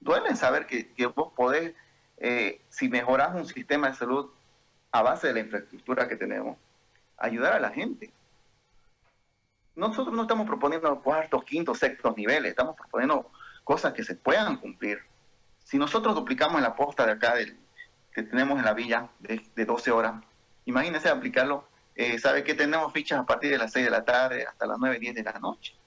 Duelen 0.01 0.37
saber 0.37 0.67
que, 0.67 1.07
vos 1.15 1.33
podés, 1.35 1.75
eh, 2.19 2.61
si 2.69 2.89
mejorás 2.89 3.35
un 3.35 3.47
sistema 3.47 3.89
de 3.89 3.95
salud 3.95 4.31
a 4.91 5.03
base 5.03 5.29
de 5.29 5.35
la 5.35 5.41
infraestructura 5.41 6.09
que 6.09 6.17
tenemos, 6.17 6.57
ayudar 7.17 7.53
a 7.53 7.61
la 7.61 7.71
gente. 7.71 8.13
Nosotros 9.77 10.15
no 10.15 10.23
estamos 10.23 10.47
proponiendo 10.47 11.01
cuartos, 11.03 11.45
quintos, 11.45 11.79
sextos 11.79 12.17
niveles, 12.17 12.51
estamos 12.51 12.75
proponiendo 12.75 13.31
cosas 13.63 13.93
que 13.93 14.03
se 14.03 14.17
puedan 14.17 14.57
cumplir. 14.57 15.01
Si 15.63 15.79
nosotros 15.79 16.15
duplicamos 16.15 16.61
la 16.61 16.75
posta 16.75 17.07
de 17.07 17.13
acá 17.13 17.35
que 18.13 18.23
tenemos 18.23 18.59
en 18.59 18.65
la 18.65 18.75
villa 18.75 19.09
de, 19.21 19.65
12 19.65 19.91
horas, 19.93 20.15
imagínense 20.65 21.09
aplicarlo. 21.09 21.69
Eh, 21.95 22.19
¿Sabe 22.19 22.43
que 22.43 22.55
tenemos 22.55 22.93
fichas 22.93 23.21
a 23.21 23.27
partir 23.27 23.51
de 23.51 23.59
las 23.59 23.73
6 23.73 23.85
de 23.85 23.91
la 23.91 24.05
tarde 24.05 24.47
hasta 24.47 24.67
las 24.67 24.79
9, 24.79 24.99
10 24.99 25.15
de 25.17 25.23
la 25.23 25.39
noche? 25.39 25.78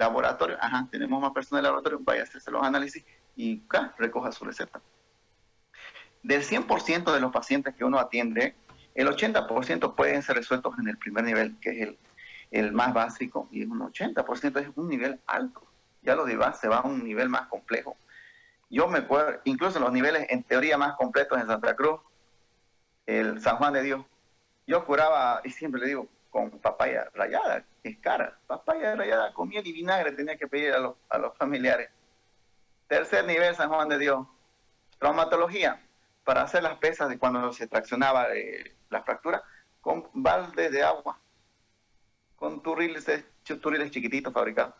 Laboratorio, 0.00 0.56
ajá, 0.60 0.88
tenemos 0.90 1.20
más 1.20 1.32
personas 1.32 1.60
de 1.60 1.68
laboratorio, 1.68 2.00
vaya 2.02 2.22
a 2.22 2.24
hacerse 2.24 2.50
los 2.50 2.62
análisis 2.62 3.04
y 3.36 3.62
recoja 3.98 4.32
su 4.32 4.44
receta. 4.44 4.80
Del 6.22 6.42
100% 6.42 7.12
de 7.12 7.20
los 7.20 7.30
pacientes 7.32 7.74
que 7.74 7.84
uno 7.84 7.98
atiende, 7.98 8.56
el 8.94 9.08
80% 9.08 9.94
pueden 9.94 10.22
ser 10.22 10.36
resueltos 10.36 10.76
en 10.78 10.88
el 10.88 10.98
primer 10.98 11.24
nivel, 11.24 11.56
que 11.60 11.70
es 11.70 11.88
el, 11.88 11.98
el 12.50 12.72
más 12.72 12.92
básico, 12.92 13.48
y 13.52 13.64
un 13.64 13.78
80% 13.78 14.60
es 14.60 14.68
un 14.74 14.88
nivel 14.88 15.20
alto 15.26 15.70
ya 16.02 16.14
lo 16.14 16.24
demás 16.24 16.58
se 16.58 16.68
va 16.68 16.78
a 16.78 16.86
un 16.86 17.04
nivel 17.04 17.28
más 17.28 17.48
complejo. 17.48 17.96
Yo 18.68 18.88
me 18.88 18.98
acuerdo, 18.98 19.40
incluso 19.44 19.80
los 19.80 19.92
niveles 19.92 20.26
en 20.30 20.42
teoría 20.42 20.78
más 20.78 20.94
completos 20.94 21.40
en 21.40 21.46
Santa 21.46 21.74
Cruz, 21.74 22.00
el 23.06 23.40
San 23.40 23.56
Juan 23.56 23.72
de 23.72 23.82
Dios, 23.82 24.04
yo 24.66 24.84
curaba, 24.84 25.40
y 25.44 25.50
siempre 25.50 25.80
le 25.80 25.88
digo, 25.88 26.08
con 26.30 26.50
papaya 26.60 27.10
rayada, 27.14 27.64
es 27.82 27.98
cara, 27.98 28.38
papaya 28.46 28.94
rayada 28.94 29.32
con 29.32 29.48
miel 29.48 29.66
y 29.66 29.72
vinagre 29.72 30.12
tenía 30.12 30.36
que 30.36 30.46
pedir 30.46 30.72
a 30.72 30.78
los, 30.78 30.94
a 31.08 31.18
los 31.18 31.36
familiares. 31.36 31.90
Tercer 32.86 33.24
nivel, 33.24 33.54
San 33.54 33.68
Juan 33.68 33.88
de 33.88 33.98
Dios, 33.98 34.26
traumatología, 34.98 35.84
para 36.24 36.42
hacer 36.42 36.62
las 36.62 36.78
pesas 36.78 37.08
de 37.08 37.18
cuando 37.18 37.52
se 37.52 37.66
traccionaba 37.66 38.34
eh, 38.34 38.76
la 38.90 39.02
fractura, 39.02 39.42
con 39.80 40.08
baldes 40.12 40.70
de 40.70 40.82
agua, 40.82 41.18
con 42.36 42.62
turriles, 42.62 43.06
turriles 43.60 43.90
chiquititos 43.90 44.32
fabricados 44.32 44.74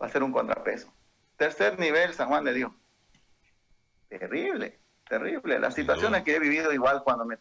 va 0.00 0.06
a 0.06 0.10
ser 0.10 0.22
un 0.22 0.32
contrapeso. 0.32 0.92
Tercer 1.36 1.78
nivel, 1.78 2.14
San 2.14 2.28
Juan 2.28 2.44
de 2.44 2.54
Dios. 2.54 2.72
Terrible, 4.08 4.78
terrible. 5.08 5.58
Las 5.58 5.74
situaciones 5.74 6.22
que 6.22 6.36
he 6.36 6.38
vivido 6.38 6.72
igual 6.72 7.02
cuando 7.04 7.24
me... 7.24 7.36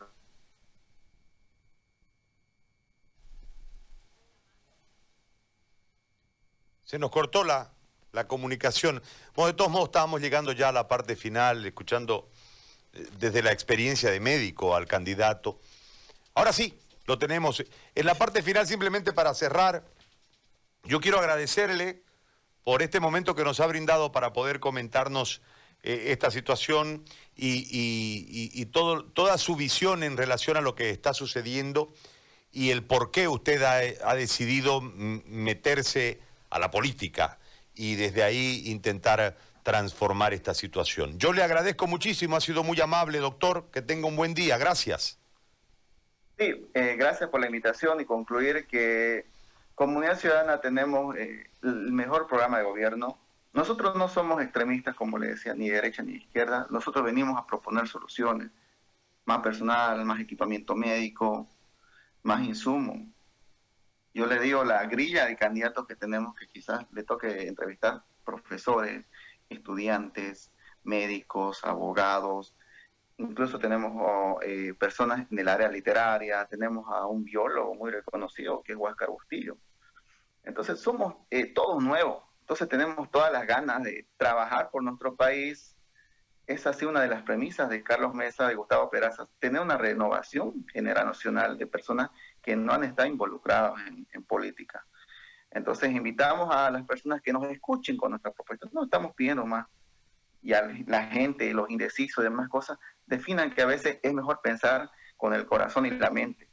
Se 6.88 6.98
nos 6.98 7.12
cortó 7.12 7.44
la, 7.44 7.70
la 8.14 8.30
comunicación. 8.30 9.04
Bueno, 9.36 9.48
de 9.48 9.54
todos 9.56 9.70
modos 9.70 9.90
estábamos 9.90 10.22
llegando 10.22 10.54
ya 10.54 10.70
a 10.70 10.72
la 10.72 10.88
parte 10.88 11.18
final, 11.18 11.66
escuchando 11.66 12.30
eh, 12.94 13.06
desde 13.20 13.44
la 13.44 13.52
experiencia 13.52 14.10
de 14.10 14.22
médico 14.22 14.74
al 14.74 14.88
candidato. 14.88 15.60
Ahora 16.34 16.54
sí, 16.54 16.80
lo 17.06 17.20
tenemos. 17.20 17.62
En 17.94 18.06
la 18.06 18.16
parte 18.16 18.42
final, 18.42 18.66
simplemente 18.66 19.12
para 19.12 19.34
cerrar, 19.34 19.84
yo 20.86 21.02
quiero 21.02 21.20
agradecerle 21.20 22.04
por 22.64 22.82
este 22.82 23.02
momento 23.02 23.36
que 23.36 23.44
nos 23.44 23.60
ha 23.60 23.68
brindado 23.68 24.14
para 24.14 24.32
poder 24.32 24.62
comentarnos 24.62 25.42
eh, 25.84 26.06
esta 26.08 26.32
situación 26.32 27.04
y, 27.36 28.66
todo, 28.68 29.04
toda 29.04 29.38
su 29.38 29.58
visión 29.58 30.04
en 30.04 30.16
relación 30.16 30.56
a 30.56 30.62
lo 30.62 30.74
que 30.74 30.90
está 30.92 31.14
sucediendo 31.14 31.94
y 32.50 32.70
el 32.70 32.86
por 32.86 33.12
qué 33.12 33.28
usted 33.28 33.62
ha, 33.62 34.16
decidido 34.16 34.80
meterse 34.80 36.26
a 36.50 36.60
la 36.60 36.72
política 36.72 37.40
y 37.74 37.96
desde 37.96 38.24
ahí 38.24 38.64
intentar 38.66 39.38
transformar 39.64 40.34
esta 40.34 40.54
situación. 40.54 41.20
Yo 41.20 41.34
le 41.34 41.44
agradezco 41.44 41.88
muchísimo, 41.88 42.36
ha 42.36 42.42
sido 42.42 42.64
muy 42.64 42.80
amable, 42.80 43.20
doctor, 43.20 43.70
que 43.72 43.82
tenga 43.82 44.08
un 44.08 44.16
buen 44.16 44.34
día, 44.34 44.58
gracias. 44.58 45.20
Sí, 46.38 46.70
eh, 46.74 46.96
gracias 46.98 47.30
por 47.30 47.42
la 47.42 47.48
invitación 47.48 48.00
y 48.00 48.06
concluir 48.06 48.68
que 48.68 49.26
Comunidad 49.76 50.18
Ciudadana 50.18 50.62
tenemos 50.62 51.16
eh, 51.18 51.50
el 51.64 51.92
mejor 51.92 52.28
programa 52.28 52.60
de 52.60 52.64
gobierno. 52.64 53.18
Nosotros 53.54 53.96
no 53.96 54.08
somos 54.08 54.42
extremistas, 54.42 54.96
como 54.96 55.18
le 55.18 55.28
decía, 55.28 55.54
ni 55.54 55.70
derecha 55.70 56.02
ni 56.02 56.14
izquierda. 56.14 56.68
Nosotros 56.70 57.04
venimos 57.04 57.38
a 57.38 57.46
proponer 57.46 57.88
soluciones. 57.88 58.50
Más 59.26 59.40
personal, 59.40 60.06
más 60.06 60.20
equipamiento 60.20 60.76
médico, 60.76 61.48
más 62.24 62.42
insumos. 62.44 63.00
Yo 64.18 64.26
le 64.26 64.40
digo 64.40 64.64
la 64.64 64.84
grilla 64.88 65.28
de 65.28 65.36
candidatos 65.36 65.86
que 65.86 65.96
tenemos 65.96 66.34
que 66.34 66.48
quizás 66.48 66.88
le 66.92 67.04
toque 67.04 67.48
entrevistar 67.48 68.02
profesores, 68.26 69.06
estudiantes, 69.48 70.52
médicos, 70.84 71.64
abogados, 71.64 72.56
incluso 73.18 73.60
tenemos 73.60 73.92
oh, 73.96 74.40
eh, 74.42 74.74
personas 74.74 75.28
en 75.32 75.38
el 75.38 75.48
área 75.48 75.70
literaria, 75.70 76.48
tenemos 76.48 76.88
a 76.90 77.06
un 77.06 77.26
biólogo 77.26 77.76
muy 77.76 77.92
reconocido 77.92 78.64
que 78.64 78.72
es 78.72 78.78
Huáscar 78.80 79.10
Bustillo. 79.10 79.56
Entonces 80.44 80.80
somos 80.80 81.14
eh, 81.30 81.54
todos 81.54 81.84
nuevos, 81.84 82.24
entonces 82.40 82.68
tenemos 82.68 83.12
todas 83.12 83.32
las 83.32 83.46
ganas 83.46 83.84
de 83.84 84.08
trabajar 84.18 84.72
por 84.72 84.82
nuestro 84.82 85.16
país. 85.16 85.78
Esa 86.48 86.72
ha 86.72 86.74
sido 86.74 86.90
una 86.90 87.02
de 87.02 87.10
las 87.10 87.22
premisas 87.22 87.70
de 87.70 87.84
Carlos 87.84 88.16
Mesa, 88.16 88.48
de 88.48 88.56
Gustavo 88.56 88.90
Peraza, 88.90 89.28
tener 89.38 89.62
una 89.62 89.78
renovación 89.78 90.66
generacional 90.74 91.60
de 91.60 91.68
personas 91.68 92.10
que 92.48 92.56
no 92.56 92.72
han 92.72 92.86
estado 92.86 93.10
involucradas 93.10 93.74
en, 93.88 94.08
en 94.14 94.24
política. 94.24 94.86
Entonces 95.52 95.92
invitamos 95.92 96.50
a 96.56 96.72
las 96.72 96.84
personas 96.84 97.22
que 97.22 97.34
nos 97.34 97.44
escuchen 97.52 97.98
con 97.98 98.12
nuestras 98.12 98.34
propuestas. 98.34 98.72
No 98.72 98.86
estamos 98.86 99.14
pidiendo 99.16 99.46
más. 99.46 99.68
Y 100.42 100.54
a 100.54 100.66
la 100.88 101.08
gente, 101.08 101.54
los 101.54 101.70
indecisos 101.70 102.22
y 102.22 102.24
demás 102.24 102.48
cosas, 102.48 102.78
definan 103.06 103.54
que 103.54 103.64
a 103.64 103.66
veces 103.66 104.00
es 104.02 104.14
mejor 104.14 104.40
pensar 104.42 104.90
con 105.18 105.34
el 105.34 105.46
corazón 105.46 105.88
y 105.88 105.90
la 105.90 106.10
mente. 106.10 106.48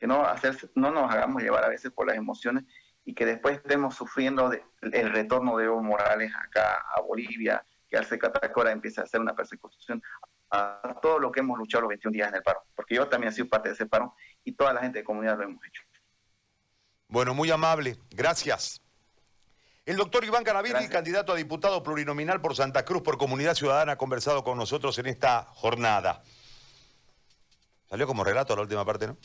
Que 0.00 0.06
no, 0.06 0.24
hacer, 0.24 0.56
no 0.74 0.90
nos 0.90 1.12
hagamos 1.12 1.42
llevar 1.42 1.62
a 1.62 1.68
veces 1.68 1.92
por 1.92 2.06
las 2.06 2.16
emociones 2.16 2.64
y 3.04 3.12
que 3.12 3.26
después 3.26 3.56
estemos 3.56 3.96
sufriendo 3.96 4.50
el 4.80 5.12
retorno 5.12 5.58
de 5.58 5.66
Evo 5.66 5.82
Morales 5.82 6.32
acá 6.34 6.86
a 6.96 7.02
Bolivia, 7.02 7.62
que 7.90 7.98
Alce 7.98 8.18
Catacora 8.18 8.72
empiece 8.72 9.02
a 9.02 9.04
hacer 9.04 9.20
una 9.20 9.36
persecución 9.36 10.02
a 10.50 10.98
todo 11.02 11.18
lo 11.18 11.30
que 11.30 11.40
hemos 11.40 11.58
luchado 11.58 11.82
los 11.82 11.88
21 11.90 12.14
días 12.14 12.28
en 12.28 12.36
el 12.36 12.42
paro, 12.42 12.62
porque 12.74 12.94
yo 12.94 13.06
también 13.08 13.30
he 13.30 13.34
sido 13.34 13.48
parte 13.48 13.68
de 13.68 13.74
ese 13.74 13.84
paro 13.84 14.14
y 14.44 14.52
toda 14.52 14.72
la 14.72 14.80
gente 14.80 14.98
de 14.98 15.04
comunidad 15.04 15.36
lo 15.38 15.44
hemos 15.44 15.64
hecho. 15.66 15.82
Bueno, 17.08 17.34
muy 17.34 17.50
amable, 17.50 17.96
gracias. 18.10 18.80
El 19.86 19.96
doctor 19.96 20.22
Iván 20.22 20.44
Canavirri, 20.44 20.86
candidato 20.88 21.32
a 21.32 21.36
diputado 21.36 21.82
plurinominal 21.82 22.42
por 22.42 22.54
Santa 22.54 22.84
Cruz 22.84 23.02
por 23.02 23.16
Comunidad 23.16 23.54
Ciudadana, 23.54 23.92
ha 23.92 23.96
conversado 23.96 24.44
con 24.44 24.58
nosotros 24.58 24.98
en 24.98 25.06
esta 25.06 25.44
jornada. 25.54 26.22
Salió 27.88 28.06
como 28.06 28.22
relato 28.22 28.54
la 28.54 28.62
última 28.62 28.84
parte, 28.84 29.06
¿no? 29.06 29.16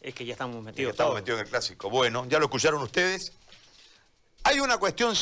Es 0.00 0.12
que 0.12 0.24
ya 0.24 0.32
estamos 0.32 0.60
metidos. 0.64 0.90
estamos 0.90 1.14
metidos 1.14 1.38
en 1.38 1.46
el 1.46 1.50
clásico. 1.50 1.88
Bueno, 1.88 2.26
ya 2.26 2.40
lo 2.40 2.46
escucharon 2.46 2.82
ustedes. 2.82 3.38
Hay 4.42 4.58
una 4.58 4.78
cuestión 4.78 5.14